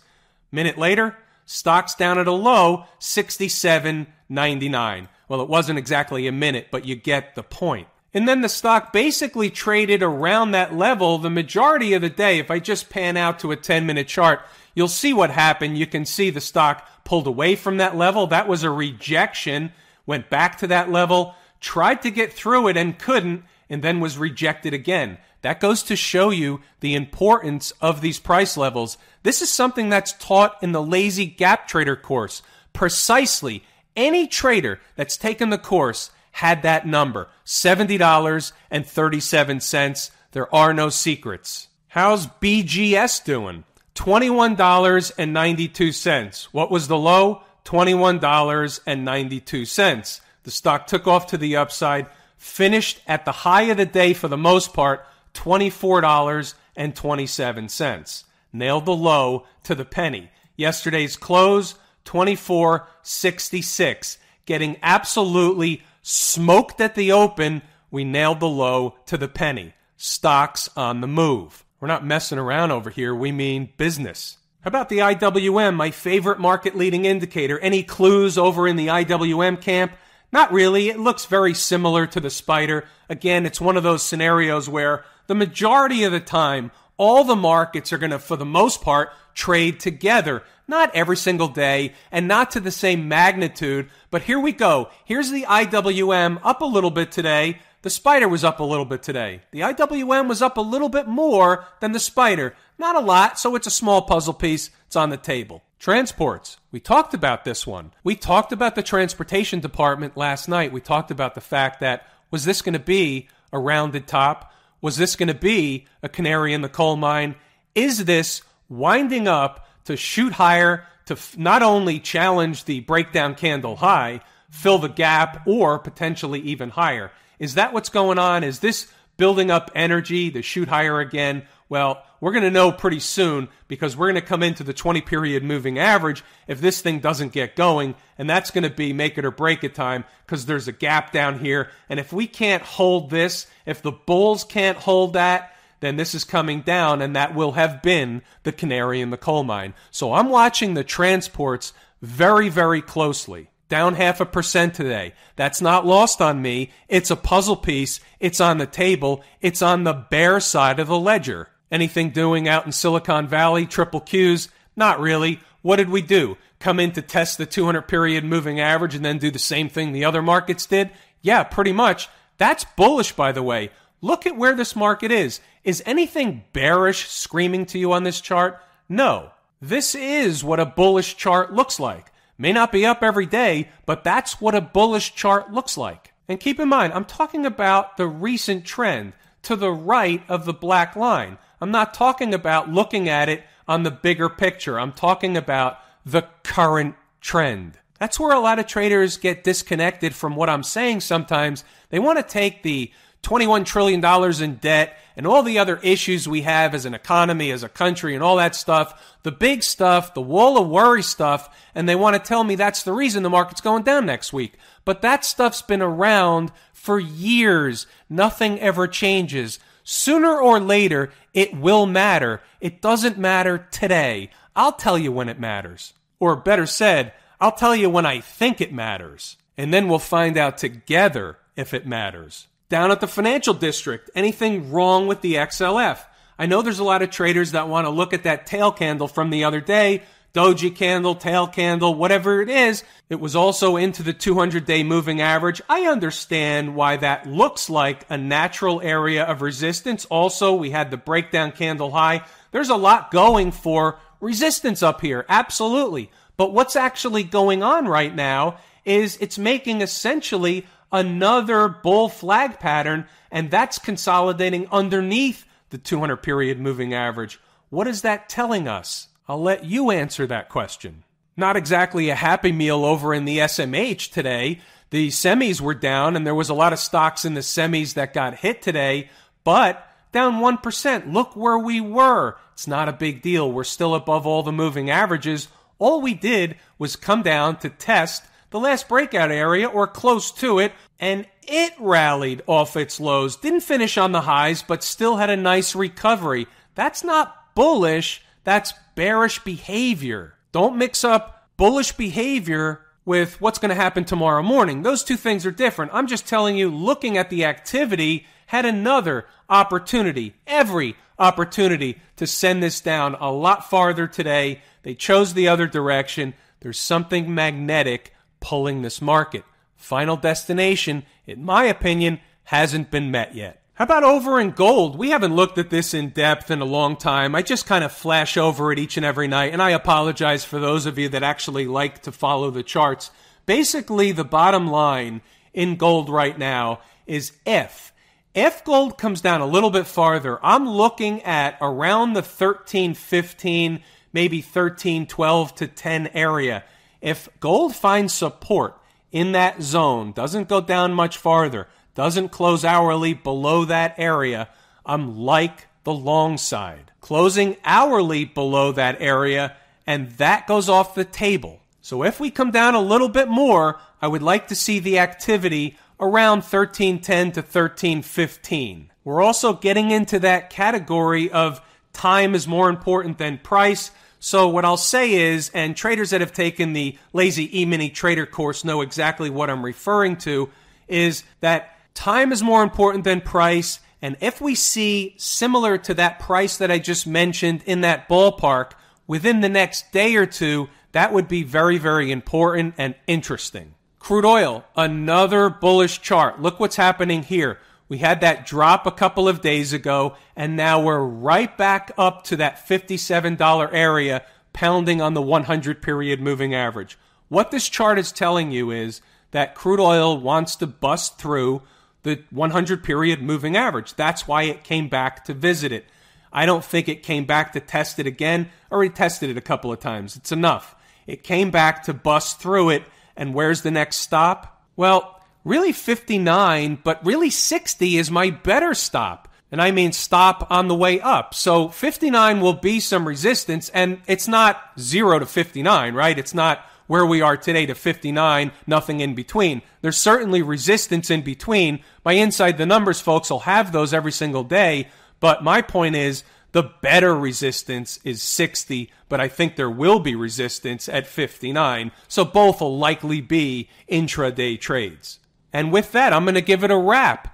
Minute 0.52 0.78
later, 0.78 1.18
stock's 1.46 1.96
down 1.96 2.20
at 2.20 2.28
a 2.28 2.32
low 2.32 2.86
67.99. 3.00 5.08
Well, 5.28 5.42
it 5.42 5.50
wasn't 5.50 5.80
exactly 5.80 6.28
a 6.28 6.32
minute, 6.32 6.68
but 6.70 6.86
you 6.86 6.96
get 6.96 7.34
the 7.36 7.44
point. 7.44 7.88
And 8.14 8.28
then 8.28 8.42
the 8.42 8.50
stock 8.50 8.94
basically 8.94 9.50
traded 9.50 10.04
around 10.04 10.52
that 10.52 10.76
level 10.76 11.18
the 11.18 11.30
majority 11.30 11.94
of 11.94 12.02
the 12.02 12.10
day. 12.10 12.38
If 12.38 12.52
I 12.52 12.60
just 12.60 12.90
pan 12.90 13.18
out 13.18 13.40
to 13.40 13.52
a 13.52 13.56
10 13.56 13.86
minute 13.86 14.08
chart, 14.08 14.42
you'll 14.76 14.88
see 14.88 15.14
what 15.14 15.32
happened. 15.32 15.78
You 15.78 15.88
can 15.88 16.06
see 16.06 16.30
the 16.30 16.42
stock 16.42 16.88
pulled 17.04 17.26
away 17.26 17.56
from 17.56 17.78
that 17.78 17.96
level. 17.96 18.28
That 18.28 18.48
was 18.48 18.64
a 18.64 18.70
rejection, 18.70 19.72
went 20.06 20.30
back 20.30 20.58
to 20.60 20.68
that 20.68 20.92
level, 20.92 21.34
tried 21.60 22.02
to 22.04 22.12
get 22.12 22.32
through 22.32 22.68
it 22.68 22.78
and 22.78 23.00
couldn't, 23.00 23.44
and 23.70 23.82
then 23.82 24.00
was 24.00 24.18
rejected 24.18 24.74
again. 24.74 25.18
That 25.42 25.60
goes 25.60 25.84
to 25.84 25.96
show 25.96 26.30
you 26.30 26.62
the 26.80 26.96
importance 26.96 27.72
of 27.82 28.02
these 28.02 28.20
price 28.20 28.56
levels. 28.56 28.98
This 29.24 29.42
is 29.42 29.50
something 29.50 29.90
that's 29.90 30.14
taught 30.14 30.62
in 30.62 30.72
the 30.72 30.82
lazy 30.82 31.26
gap 31.26 31.68
trader 31.68 31.96
course. 31.96 32.42
Precisely 32.72 33.64
any 33.96 34.28
trader 34.28 34.80
that's 34.96 35.18
taken 35.18 35.50
the 35.50 35.58
course 35.58 36.12
had 36.34 36.64
that 36.64 36.86
number 36.86 37.30
$70.37. 37.46 40.12
There 40.32 40.54
are 40.54 40.74
no 40.74 40.90
secrets. 40.90 41.70
How's 41.90 42.28
BGS 42.28 43.24
doing? 43.24 43.64
$21.92. 43.96 46.48
What 46.52 46.70
was 46.72 46.88
the 46.88 46.98
low? 46.98 47.44
$21.92. 47.66 50.22
The 50.44 50.52
stock 50.52 50.88
took 50.88 51.08
off 51.08 51.28
to 51.28 51.38
the 51.38 51.56
upside, 51.56 52.08
finished 52.36 53.00
at 53.08 53.24
the 53.26 53.32
high 53.32 53.62
of 53.64 53.78
the 53.78 53.86
day 53.86 54.14
for 54.14 54.28
the 54.28 54.36
most 54.36 54.74
part, 54.74 55.06
$24.27. 55.36 58.24
Nailed 58.52 58.86
the 58.86 58.96
low 58.96 59.46
to 59.64 59.76
the 59.76 59.86
penny. 59.86 60.32
Yesterday's 60.58 61.16
close, 61.16 61.76
24.66. 62.06 64.18
Getting 64.46 64.76
absolutely 64.84 65.84
smoked 66.04 66.80
at 66.80 66.94
the 66.94 67.12
open, 67.12 67.64
we 67.90 68.04
nailed 68.04 68.40
the 68.40 68.48
low 68.48 68.96
to 69.08 69.18
the 69.18 69.28
penny. 69.28 69.74
Stocks 69.98 70.70
on 70.78 71.02
the 71.02 71.08
move. 71.08 71.66
We're 71.80 71.88
not 71.88 72.06
messing 72.06 72.38
around 72.38 72.72
over 72.72 72.92
here, 72.92 73.16
we 73.16 73.32
mean 73.32 73.74
business. 73.78 74.38
How 74.62 74.70
about 74.70 74.88
the 74.88 75.00
IWM, 75.00 75.76
my 75.76 75.92
favorite 75.92 76.40
market 76.40 76.76
leading 76.76 77.04
indicator? 77.04 77.60
Any 77.60 77.84
clues 77.84 78.38
over 78.38 78.68
in 78.68 78.78
the 78.78 78.88
IWM 78.88 79.60
camp? 79.60 79.92
Not 80.32 80.54
really. 80.54 80.90
It 80.90 81.00
looks 81.00 81.26
very 81.26 81.54
similar 81.54 82.08
to 82.08 82.20
the 82.20 82.30
spider. 82.30 82.86
Again, 83.10 83.46
it's 83.46 83.60
one 83.60 83.76
of 83.76 83.84
those 83.84 84.04
scenarios 84.04 84.70
where 84.70 85.04
the 85.28 85.36
majority 85.36 86.06
of 86.06 86.12
the 86.12 86.20
time, 86.20 86.72
all 86.98 87.24
the 87.24 87.36
markets 87.36 87.92
are 87.92 87.98
going 87.98 88.12
to, 88.12 88.20
for 88.20 88.36
the 88.36 88.46
most 88.46 88.82
part, 88.82 89.12
trade 89.34 89.80
together. 89.80 90.44
Not 90.68 90.96
every 90.96 91.18
single 91.18 91.48
day 91.48 91.94
and 92.12 92.28
not 92.28 92.52
to 92.52 92.60
the 92.60 92.72
same 92.72 93.08
magnitude, 93.08 93.90
but 94.12 94.24
here 94.24 94.40
we 94.40 94.52
go. 94.52 94.90
Here's 95.06 95.32
the 95.32 95.44
IWM 95.44 96.40
up 96.44 96.62
a 96.62 96.66
little 96.66 96.92
bit 96.92 97.12
today. 97.12 97.60
The 97.82 97.90
spider 97.90 98.30
was 98.30 98.46
up 98.46 98.62
a 98.62 98.64
little 98.64 98.86
bit 98.86 99.04
today. 99.04 99.42
The 99.52 99.60
IWM 99.60 100.30
was 100.30 100.42
up 100.42 100.56
a 100.56 100.62
little 100.62 100.88
bit 100.88 101.08
more 101.08 101.66
than 101.82 101.92
the 101.92 102.00
spider. 102.00 102.56
Not 102.78 102.96
a 102.96 103.02
lot, 103.02 103.38
so 103.38 103.56
it's 103.56 103.68
a 103.68 103.72
small 103.72 104.04
puzzle 104.04 104.34
piece. 104.34 104.70
It's 104.88 104.96
on 104.96 105.10
the 105.10 105.18
table. 105.18 105.64
Transports. 105.80 106.58
We 106.72 106.80
talked 106.80 107.14
about 107.14 107.44
this 107.44 107.68
one. 107.68 107.92
We 108.02 108.16
talked 108.16 108.54
about 108.54 108.76
the 108.76 108.84
transportation 108.84 109.60
department 109.60 110.16
last 110.16 110.48
night. 110.48 110.72
We 110.72 110.80
talked 110.80 111.12
about 111.12 111.36
the 111.36 111.42
fact 111.42 111.82
that 111.82 112.08
was 112.32 112.46
this 112.46 112.62
going 112.62 112.74
to 112.74 112.80
be 112.80 113.28
a 113.52 113.60
rounded 113.60 114.08
top? 114.08 114.53
Was 114.84 114.98
this 114.98 115.16
going 115.16 115.30
to 115.30 115.34
be 115.34 115.88
a 116.04 116.10
canary 116.10 116.54
in 116.54 116.62
the 116.62 116.68
coal 116.68 116.98
mine? 116.98 117.36
Is 117.74 118.04
this 118.04 118.42
winding 118.68 119.30
up 119.30 119.66
to 119.86 119.96
shoot 119.96 120.34
higher, 120.34 120.86
to 121.06 121.14
f- 121.14 121.38
not 121.38 121.64
only 121.64 122.00
challenge 122.00 122.66
the 122.66 122.82
breakdown 122.82 123.34
candle 123.34 123.78
high, 123.78 124.20
fill 124.50 124.80
the 124.80 124.90
gap, 124.90 125.48
or 125.48 125.80
potentially 125.80 126.42
even 126.42 126.70
higher. 126.70 127.12
Is 127.40 127.56
that 127.56 127.72
what's 127.72 127.88
going 127.88 128.20
on? 128.20 128.44
Is 128.44 128.60
this 128.60 128.92
building 129.18 129.52
up 129.52 129.72
energy 129.76 130.32
to 130.32 130.42
shoot 130.42 130.68
higher 130.68 131.00
again? 131.00 131.44
Well, 131.70 132.04
we're 132.20 132.32
going 132.32 132.44
to 132.44 132.52
know 132.52 132.72
pretty 132.72 133.00
soon 133.00 133.50
because 133.68 133.98
we're 133.98 134.12
going 134.12 134.22
to 134.22 134.28
come 134.28 134.44
into 134.44 134.64
the 134.64 134.74
20 134.74 135.02
period 135.02 135.44
moving 135.44 135.80
average 135.80 136.24
if 136.48 136.62
this 136.62 136.82
thing 136.82 137.00
doesn't 137.00 137.34
get 137.34 137.56
going. 137.56 137.96
And 138.18 138.30
that's 138.30 138.52
going 138.52 138.64
to 138.64 138.70
be 138.70 138.94
make 138.94 139.18
it 139.18 139.26
or 139.26 139.32
break 139.32 139.64
it 139.64 139.76
time 139.76 140.06
because 140.26 140.46
there's 140.46 140.68
a 140.68 140.72
gap 140.72 141.12
down 141.12 141.40
here. 141.40 141.70
And 141.90 142.00
if 142.00 142.14
we 142.14 142.28
can't 142.28 142.64
hold 142.64 143.10
this, 143.10 143.48
if 143.66 143.82
the 143.82 143.92
bulls 143.92 144.44
can't 144.44 144.78
hold 144.78 145.14
that, 145.14 145.56
then 145.84 145.98
this 145.98 146.16
is 146.16 146.24
coming 146.24 146.62
down, 146.62 147.02
and 147.02 147.14
that 147.14 147.36
will 147.36 147.52
have 147.52 147.82
been 147.82 148.22
the 148.44 148.54
canary 148.54 149.02
in 149.02 149.10
the 149.10 149.18
coal 149.18 149.44
mine. 149.44 149.74
So 149.92 150.14
I'm 150.14 150.30
watching 150.30 150.76
the 150.76 150.84
transports 150.86 151.74
very, 152.02 152.48
very 152.48 152.82
closely. 152.82 153.50
Down 153.74 153.96
half 153.96 154.22
a 154.22 154.28
percent 154.28 154.76
today. 154.76 155.14
That's 155.36 155.60
not 155.60 155.84
lost 155.84 156.22
on 156.22 156.44
me. 156.44 156.70
It's 156.88 157.10
a 157.10 157.16
puzzle 157.16 157.56
piece. 157.56 158.00
It's 158.20 158.40
on 158.40 158.60
the 158.60 158.68
table. 158.68 159.24
It's 159.42 159.64
on 159.64 159.84
the 159.84 159.94
bear 159.94 160.40
side 160.40 160.80
of 160.80 160.86
the 160.86 161.00
ledger. 161.00 161.50
Anything 161.72 162.12
doing 162.12 162.48
out 162.48 162.68
in 162.68 162.72
Silicon 162.72 163.28
Valley, 163.28 163.66
triple 163.66 164.00
Qs? 164.00 164.50
Not 164.76 165.00
really. 165.00 165.40
What 165.64 165.78
did 165.78 165.90
we 165.90 166.04
do? 166.04 166.38
Come 166.60 166.80
in 166.80 166.92
to 166.92 167.02
test 167.02 167.40
the 167.40 167.48
200 167.48 167.88
period 167.88 168.24
moving 168.24 168.60
average 168.60 168.94
and 168.94 169.04
then 169.04 169.18
do 169.18 169.32
the 169.32 169.40
same 169.40 169.70
thing 169.70 169.92
the 169.92 170.06
other 170.06 170.22
markets 170.22 170.68
did? 170.68 170.92
Yeah, 171.24 171.42
pretty 171.42 171.74
much. 171.74 172.10
That's 172.38 172.68
bullish, 172.78 173.14
by 173.14 173.32
the 173.32 173.42
way. 173.42 173.72
Look 174.02 174.28
at 174.28 174.38
where 174.38 174.54
this 174.54 174.76
market 174.76 175.12
is. 175.12 175.42
Is 175.64 175.82
anything 175.88 176.44
bearish 176.54 177.10
screaming 177.10 177.66
to 177.66 177.80
you 177.80 177.92
on 177.92 178.04
this 178.04 178.22
chart? 178.22 178.62
No. 178.88 179.32
This 179.60 179.96
is 179.96 180.44
what 180.44 180.60
a 180.60 180.66
bullish 180.68 181.18
chart 181.18 181.56
looks 181.56 181.80
like. 181.80 182.13
May 182.38 182.52
not 182.52 182.72
be 182.72 182.86
up 182.86 183.04
every 183.04 183.26
day, 183.26 183.70
but 183.86 184.04
that's 184.04 184.42
what 184.42 184.56
a 184.56 184.62
bullish 184.62 185.14
chart 185.16 185.52
looks 185.54 185.78
like. 185.78 186.14
And 186.28 186.40
keep 186.40 186.60
in 186.60 186.70
mind, 186.70 186.94
I'm 186.94 187.06
talking 187.06 187.46
about 187.46 187.98
the 187.98 188.08
recent 188.08 188.66
trend 188.66 189.14
to 189.44 189.56
the 189.56 189.72
right 189.72 190.24
of 190.30 190.46
the 190.46 190.54
black 190.54 190.96
line. 190.96 191.38
I'm 191.62 191.72
not 191.72 191.94
talking 191.94 192.34
about 192.34 192.72
looking 192.72 193.08
at 193.08 193.30
it 193.30 193.44
on 193.68 193.84
the 193.84 193.92
bigger 193.92 194.30
picture. 194.30 194.80
I'm 194.80 194.94
talking 194.94 195.38
about 195.38 195.80
the 196.06 196.28
current 196.44 196.96
trend. 197.22 197.78
That's 198.00 198.20
where 198.20 198.36
a 198.36 198.40
lot 198.40 198.60
of 198.60 198.68
traders 198.68 199.18
get 199.18 199.44
disconnected 199.44 200.14
from 200.14 200.36
what 200.36 200.50
I'm 200.50 200.64
saying 200.64 201.02
sometimes. 201.02 201.64
They 201.90 202.00
want 202.00 202.18
to 202.20 202.24
take 202.24 202.64
the 202.64 202.92
$21 203.24 203.66
trillion 203.66 204.44
in 204.44 204.56
debt 204.56 204.98
and 205.16 205.28
all 205.28 205.44
the 205.44 205.60
other 205.60 205.80
issues 205.84 206.28
we 206.28 206.42
have 206.42 206.74
as 206.74 206.86
an 206.86 206.94
economy, 206.94 207.52
as 207.52 207.64
a 207.64 207.70
country, 207.70 208.16
and 208.16 208.24
all 208.24 208.38
that 208.38 208.56
stuff, 208.56 209.18
the 209.24 209.32
big 209.32 209.64
stuff, 209.64 210.14
the 210.14 210.22
wall 210.22 210.58
of 210.58 210.68
worry 210.68 211.04
stuff, 211.04 211.56
and 211.76 211.88
they 211.88 211.96
want 211.96 212.16
to 212.16 212.28
tell 212.28 212.44
me 212.44 212.56
that's 212.56 212.84
the 212.84 212.94
reason 212.94 213.24
the 213.24 213.30
market's 213.30 213.62
going 213.62 213.84
down 213.84 214.06
next 214.06 214.34
week. 214.34 214.54
But 214.86 215.02
that 215.02 215.24
stuff's 215.24 215.62
been 215.62 215.82
around 215.82 216.52
for 216.74 217.00
years. 217.00 217.88
Nothing 218.10 218.60
ever 218.60 218.88
changes. 218.88 219.60
Sooner 219.84 220.36
or 220.38 220.60
later, 220.60 221.12
it 221.34 221.56
will 221.56 221.86
matter. 221.86 222.42
It 222.60 222.82
doesn't 222.82 223.18
matter 223.18 223.68
today. 223.72 224.30
I'll 224.56 224.74
tell 224.74 224.98
you 224.98 225.12
when 225.12 225.30
it 225.30 225.40
matters. 225.40 225.94
Or 226.20 226.36
better 226.36 226.66
said, 226.66 227.14
I'll 227.40 227.52
tell 227.52 227.76
you 227.76 227.90
when 227.90 228.06
I 228.06 228.20
think 228.20 228.62
it 228.62 228.74
matters. 228.74 229.38
And 229.58 229.74
then 229.74 229.88
we'll 229.88 230.00
find 230.00 230.38
out 230.38 230.58
together 230.58 231.38
if 231.56 231.74
it 231.74 231.86
matters. 231.86 232.48
Down 232.74 232.90
at 232.90 233.02
the 233.02 233.08
financial 233.08 233.54
district, 233.54 234.10
anything 234.16 234.72
wrong 234.72 235.06
with 235.06 235.22
the 235.22 235.36
XLF? 235.36 236.00
I 236.40 236.48
know 236.48 236.64
there's 236.64 236.80
a 236.80 236.84
lot 236.84 237.04
of 237.04 237.12
traders 237.12 237.52
that 237.52 237.68
want 237.68 237.86
to 237.86 237.92
look 237.92 238.14
at 238.14 238.24
that 238.24 238.48
tail 238.48 238.72
candle 238.72 239.08
from 239.08 239.30
the 239.30 239.44
other 239.44 239.62
day, 239.62 240.02
doji 240.34 240.76
candle, 240.76 241.14
tail 241.14 241.46
candle, 241.46 241.94
whatever 241.94 242.42
it 242.42 242.50
is. 242.50 242.84
It 243.12 243.20
was 243.20 243.36
also 243.36 243.76
into 243.76 244.02
the 244.02 244.12
200 244.12 244.66
day 244.66 244.82
moving 244.82 245.22
average. 245.22 245.62
I 245.70 245.82
understand 245.82 246.74
why 246.74 246.98
that 246.98 247.28
looks 247.28 247.70
like 247.70 248.08
a 248.10 248.18
natural 248.18 248.82
area 248.82 249.24
of 249.24 249.44
resistance. 249.44 250.06
Also, 250.06 250.56
we 250.56 250.72
had 250.72 250.90
the 250.90 250.98
breakdown 250.98 251.52
candle 251.52 251.92
high. 251.92 252.26
There's 252.50 252.70
a 252.70 252.76
lot 252.76 253.12
going 253.12 253.52
for 253.52 254.00
resistance 254.20 254.82
up 254.82 255.00
here. 255.00 255.28
Absolutely. 255.30 256.10
But 256.38 256.54
what's 256.54 256.76
actually 256.76 257.22
going 257.22 257.62
on 257.62 257.88
right 257.88 258.16
now 258.16 258.58
is 258.84 259.16
it's 259.22 259.38
making 259.38 259.82
essentially 259.82 260.66
another 260.94 261.68
bull 261.68 262.08
flag 262.08 262.60
pattern, 262.60 263.06
and 263.32 263.52
that's 263.52 263.80
consolidating 263.80 264.68
underneath 264.72 265.46
the 265.72 265.78
200 265.78 266.18
period 266.18 266.60
moving 266.60 266.94
average. 266.94 267.40
What 267.70 267.88
is 267.88 268.04
that 268.04 268.30
telling 268.30 268.68
us? 268.68 269.08
I'll 269.28 269.42
let 269.42 269.66
you 269.66 269.90
answer 269.90 270.28
that 270.28 270.50
question. 270.50 271.04
Not 271.36 271.58
exactly 271.58 272.10
a 272.10 272.16
happy 272.16 272.52
meal 272.52 272.86
over 272.86 273.14
in 273.14 273.26
the 273.26 273.40
SMH 273.40 274.12
today. 274.12 274.60
The 274.92 275.08
semis 275.08 275.60
were 275.60 275.74
down, 275.74 276.16
and 276.16 276.28
there 276.28 276.36
was 276.36 276.50
a 276.50 276.54
lot 276.54 276.74
of 276.74 276.80
stocks 276.80 277.26
in 277.26 277.34
the 277.34 277.42
semis 277.42 277.96
that 277.96 278.14
got 278.14 278.36
hit 278.36 278.62
today, 278.62 279.10
but 279.44 279.90
down 280.12 280.36
1%. 280.36 281.12
Look 281.12 281.36
where 281.36 281.58
we 281.58 281.82
were. 281.82 282.38
It's 282.52 282.68
not 282.68 282.88
a 282.88 282.94
big 282.94 283.24
deal. 283.24 283.52
We're 283.52 283.64
still 283.64 283.96
above 283.96 284.28
all 284.28 284.44
the 284.44 284.52
moving 284.52 284.92
averages. 284.92 285.48
All 285.80 286.02
we 286.02 286.14
did 286.14 286.58
was 286.78 286.96
come 286.96 287.24
down 287.24 287.58
to 287.58 287.70
test 287.70 288.24
the 288.54 288.60
last 288.60 288.88
breakout 288.88 289.32
area 289.32 289.68
or 289.68 289.88
close 289.88 290.32
to 290.32 290.60
it, 290.60 290.72
and 291.00 291.26
it 291.42 291.74
rallied 291.80 292.44
off 292.46 292.78
its 292.78 293.00
lows. 293.00 293.36
Didn't 293.36 293.62
finish 293.62 293.98
on 293.98 294.12
the 294.12 294.22
highs, 294.22 294.62
but 294.62 294.84
still 294.84 295.18
had 295.18 295.32
a 295.32 295.36
nice 295.36 295.74
recovery. 295.74 296.46
That's 296.76 297.04
not 297.04 297.56
bullish, 297.56 298.22
that's 298.44 298.74
bearish 298.94 299.40
behavior. 299.40 300.36
Don't 300.52 300.78
mix 300.78 301.04
up 301.04 301.50
bullish 301.58 301.94
behavior 301.94 302.82
with 303.06 303.42
what's 303.42 303.58
going 303.58 303.70
to 303.70 303.76
happen 303.76 304.06
tomorrow 304.06 304.44
morning. 304.44 304.84
Those 304.84 305.04
two 305.04 305.18
things 305.18 305.48
are 305.48 305.52
different. 305.52 305.92
I'm 305.92 306.08
just 306.08 306.28
telling 306.28 306.56
you, 306.56 306.70
looking 306.70 307.18
at 307.18 307.32
the 307.32 307.46
activity 307.46 308.28
had 308.46 308.66
another 308.68 309.26
opportunity, 309.50 310.36
every 310.46 310.96
opportunity 311.18 312.00
to 312.18 312.28
send 312.28 312.62
this 312.62 312.82
down 312.82 313.16
a 313.20 313.32
lot 313.32 313.68
farther 313.68 314.06
today. 314.06 314.62
They 314.84 314.94
chose 314.94 315.34
the 315.34 315.48
other 315.48 315.66
direction. 315.66 316.36
There's 316.60 316.80
something 316.80 317.34
magnetic 317.34 318.13
pulling 318.44 318.82
this 318.82 319.02
market. 319.02 319.44
Final 319.78 320.18
destination, 320.18 321.04
in 321.26 321.44
my 321.44 321.64
opinion, 321.64 322.20
hasn't 322.44 322.92
been 322.92 323.10
met 323.10 323.34
yet. 323.34 323.62
How 323.76 323.86
about 323.86 324.04
over 324.04 324.40
in 324.40 324.52
gold? 324.52 324.98
We 324.98 325.10
haven't 325.10 325.36
looked 325.36 325.58
at 325.58 325.72
this 325.72 325.94
in 325.96 326.10
depth 326.10 326.52
in 326.52 326.62
a 326.62 326.66
long 326.66 326.96
time. 326.96 327.34
I 327.34 327.42
just 327.42 327.66
kind 327.66 327.84
of 327.84 327.92
flash 327.92 328.38
over 328.38 328.72
it 328.72 328.78
each 328.78 328.98
and 328.98 329.06
every 329.06 329.28
night, 329.28 329.54
and 329.54 329.62
I 329.62 329.72
apologize 329.72 330.44
for 330.46 330.60
those 330.60 330.86
of 330.86 331.00
you 331.00 331.10
that 331.10 331.24
actually 331.24 331.66
like 331.66 332.04
to 332.04 332.12
follow 332.12 332.52
the 332.52 332.62
charts. 332.62 333.10
Basically, 333.46 334.12
the 334.12 334.24
bottom 334.24 334.68
line 334.68 335.22
in 335.54 335.78
gold 335.78 336.10
right 336.10 336.38
now 336.38 336.82
is 337.08 337.32
if 337.46 337.94
if 338.34 338.64
gold 338.64 338.98
comes 338.98 339.22
down 339.22 339.42
a 339.42 339.46
little 339.46 339.70
bit 339.70 339.86
farther, 339.86 340.44
I'm 340.44 340.68
looking 340.68 341.22
at 341.22 341.56
around 341.62 342.14
the 342.14 342.24
13, 342.24 342.96
15, 342.96 343.84
maybe 344.12 344.42
13, 344.42 345.06
12 345.06 345.56
to 345.56 345.68
10 345.68 346.08
area. 346.08 346.64
If 347.04 347.28
gold 347.42 347.76
finds 347.76 348.14
support 348.14 348.80
in 349.12 349.34
that 349.34 349.62
zone, 349.62 350.14
doesn't 350.14 350.48
go 350.48 350.62
down 350.62 350.94
much 350.94 351.18
farther, 351.18 351.68
doesn't 351.96 352.30
close 352.30 352.64
hourly 352.64 353.14
below 353.14 353.66
that 353.66 353.96
area, 353.98 354.48
I'm 354.86 355.18
like 355.18 355.68
the 355.84 355.94
long 355.94 356.38
side. 356.38 356.94
Closing 357.02 357.58
hourly 357.66 358.24
below 358.24 358.72
that 358.72 359.02
area, 359.02 359.58
and 359.86 360.12
that 360.12 360.48
goes 360.48 360.70
off 360.70 360.96
the 360.96 361.04
table. 361.04 361.60
So 361.82 362.04
if 362.04 362.22
we 362.22 362.32
come 362.32 362.52
down 362.52 362.74
a 362.74 362.80
little 362.80 363.10
bit 363.10 363.28
more, 363.28 363.82
I 364.02 364.08
would 364.08 364.24
like 364.24 364.48
to 364.48 364.56
see 364.56 364.80
the 364.80 365.00
activity 365.00 365.78
around 366.00 366.38
1310 366.38 367.34
to 367.34 367.42
1315. 367.42 368.92
We're 369.04 369.22
also 369.22 369.52
getting 369.52 369.92
into 369.92 370.20
that 370.20 370.50
category 370.50 371.30
of 371.30 371.60
time 371.92 372.34
is 372.34 372.48
more 372.48 372.70
important 372.70 373.18
than 373.18 373.40
price. 373.40 373.92
So 374.26 374.48
what 374.48 374.64
I'll 374.64 374.78
say 374.78 375.16
is, 375.16 375.52
and 375.54 375.76
traders 375.76 376.12
that 376.12 376.22
have 376.22 376.32
taken 376.32 376.72
the 376.72 376.98
lazy 377.12 377.60
e-mini 377.60 377.90
trader 377.90 378.26
course 378.26 378.64
know 378.64 378.80
exactly 378.80 379.30
what 379.30 379.50
I'm 379.50 379.66
referring 379.66 380.16
to, 380.20 380.50
is 380.88 381.26
that 381.42 381.78
time 381.94 382.32
is 382.32 382.42
more 382.42 382.64
important 382.64 383.04
than 383.04 383.20
price. 383.20 383.82
And 384.02 384.16
if 384.22 384.40
we 384.40 384.56
see 384.56 385.14
similar 385.18 385.78
to 385.80 385.94
that 385.96 386.20
price 386.20 386.56
that 386.56 386.72
I 386.72 386.80
just 386.80 387.06
mentioned 387.06 387.64
in 387.66 387.82
that 387.82 388.08
ballpark 388.08 388.72
within 389.08 389.42
the 389.42 389.50
next 389.50 389.92
day 389.92 390.16
or 390.16 390.26
two, 390.26 390.70
that 390.94 391.12
would 391.12 391.28
be 391.28 391.44
very, 391.44 391.78
very 391.78 392.10
important 392.10 392.76
and 392.78 392.96
interesting. 393.08 393.76
Crude 394.00 394.24
oil, 394.24 394.64
another 394.78 395.50
bullish 395.50 396.02
chart. 396.02 396.42
Look 396.42 396.62
what's 396.62 396.78
happening 396.78 397.24
here. 397.24 397.60
We 397.94 398.00
had 398.00 398.22
that 398.22 398.48
drop 398.48 398.88
a 398.88 398.92
couple 398.92 399.28
of 399.30 399.42
days 399.42 399.72
ago, 399.72 400.16
and 400.36 400.56
now 400.56 400.82
we're 400.82 400.98
right 400.98 401.56
back 401.56 401.92
up 401.96 402.24
to 402.24 402.36
that 402.38 402.68
$57 402.68 403.72
area, 403.72 404.24
pounding 404.52 405.00
on 405.00 405.14
the 405.14 405.22
100 405.22 405.80
period 405.80 406.20
moving 406.20 406.56
average. 406.56 406.98
What 407.30 407.52
this 407.52 407.70
chart 407.70 408.00
is 408.00 408.12
telling 408.12 408.50
you 408.50 408.72
is 408.72 409.02
that 409.30 409.54
crude 409.54 409.80
oil 409.80 410.18
wants 410.18 410.56
to 410.56 410.66
bust 410.66 411.20
through 411.20 411.62
the 412.02 412.24
100 412.32 412.84
period 412.84 413.22
moving 413.22 413.56
average. 413.56 413.94
That's 413.94 414.28
why 414.28 414.42
it 414.42 414.64
came 414.64 414.90
back 414.90 415.24
to 415.26 415.36
visit 415.36 415.72
it. 415.72 415.86
I 416.32 416.48
don't 416.48 416.66
think 416.66 416.90
it 416.90 417.04
came 417.04 417.26
back 417.26 417.54
to 417.54 417.60
test 417.60 418.00
it 418.00 418.08
again. 418.08 418.50
Already 418.72 418.90
tested 418.90 419.30
it 419.30 419.38
a 419.38 419.42
couple 419.42 419.72
of 419.72 419.80
times. 419.80 420.16
It's 420.16 420.32
enough. 420.32 420.76
It 421.06 421.22
came 421.22 421.52
back 421.52 421.84
to 421.84 421.94
bust 421.94 422.40
through 422.40 422.72
it. 422.72 422.86
And 423.16 423.36
where's 423.36 423.62
the 423.62 423.70
next 423.70 423.98
stop? 423.98 424.64
Well, 424.76 425.13
really 425.44 425.72
59, 425.72 426.80
but 426.84 427.06
really 427.06 427.30
60 427.30 427.98
is 427.98 428.12
my 428.12 428.30
better 428.30 428.74
stop. 428.74 429.28
And 429.52 429.62
I 429.62 429.70
mean 429.72 429.92
stop 429.92 430.48
on 430.50 430.68
the 430.68 430.76
way 430.76 431.00
up. 431.00 431.36
So 431.36 431.70
59 431.70 432.42
will 432.42 432.54
be 432.54 432.80
some 432.80 433.08
resistance, 433.08 433.70
and 433.70 434.02
it's 434.08 434.28
not 434.28 434.72
0 434.80 435.20
to 435.20 435.26
59, 435.28 435.94
right? 435.94 436.18
It's 436.18 436.34
not 436.34 436.66
where 436.88 437.06
we 437.06 437.22
are 437.22 437.38
today 437.38 437.66
to 437.68 437.76
59, 437.76 438.52
nothing 438.68 439.00
in 439.00 439.16
between. 439.16 439.62
There's 439.82 439.98
certainly 439.98 440.42
resistance 440.42 441.10
in 441.10 441.22
between. 441.22 441.80
My 442.04 442.14
inside 442.14 442.58
the 442.58 442.66
numbers 442.66 443.00
folks 443.00 443.30
will 443.30 443.40
have 443.42 443.72
those 443.72 443.94
every 443.94 444.12
single 444.12 444.44
day, 444.44 444.90
but 445.20 445.44
my 445.44 445.62
point 445.62 445.96
is 445.96 446.24
the 446.52 446.72
better 446.82 447.16
resistance 447.16 448.00
is 448.04 448.22
60, 448.22 448.92
but 449.08 449.20
I 449.20 449.28
think 449.28 449.56
there 449.56 449.70
will 449.70 450.00
be 450.00 450.16
resistance 450.16 450.90
at 450.90 451.08
59. 451.08 451.92
So 452.08 452.26
both 452.26 452.62
will 452.62 452.78
likely 452.78 453.22
be 453.22 453.70
intraday 453.90 454.60
trades. 454.60 455.20
And 455.54 455.72
with 455.72 455.92
that, 455.92 456.14
I'm 456.14 456.26
going 456.26 456.36
to 456.36 456.42
give 456.42 456.64
it 456.64 456.72
a 456.72 456.78
wrap. 456.78 457.30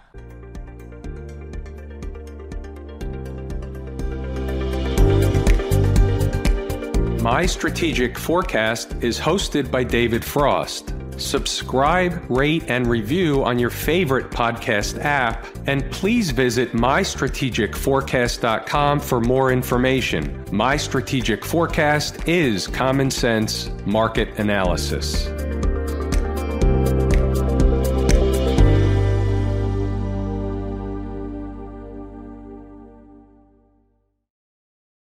My 7.22 7.46
Strategic 7.46 8.18
Forecast 8.18 8.96
is 9.02 9.20
hosted 9.20 9.70
by 9.70 9.84
David 9.84 10.24
Frost. 10.24 10.94
Subscribe, 11.18 12.24
rate, 12.30 12.64
and 12.70 12.88
review 12.88 13.44
on 13.44 13.60
your 13.60 13.70
favorite 13.70 14.32
podcast 14.32 15.04
app, 15.04 15.46
and 15.68 15.92
please 15.92 16.32
visit 16.32 16.72
mystrategicforecast.com 16.72 19.00
for 19.02 19.20
more 19.20 19.52
information. 19.52 20.46
My 20.52 20.78
Strategic 20.78 21.44
Forecast 21.44 22.26
is 22.28 22.68
common 22.68 23.12
sense 23.12 23.70
market 23.86 24.40
analysis. 24.40 25.28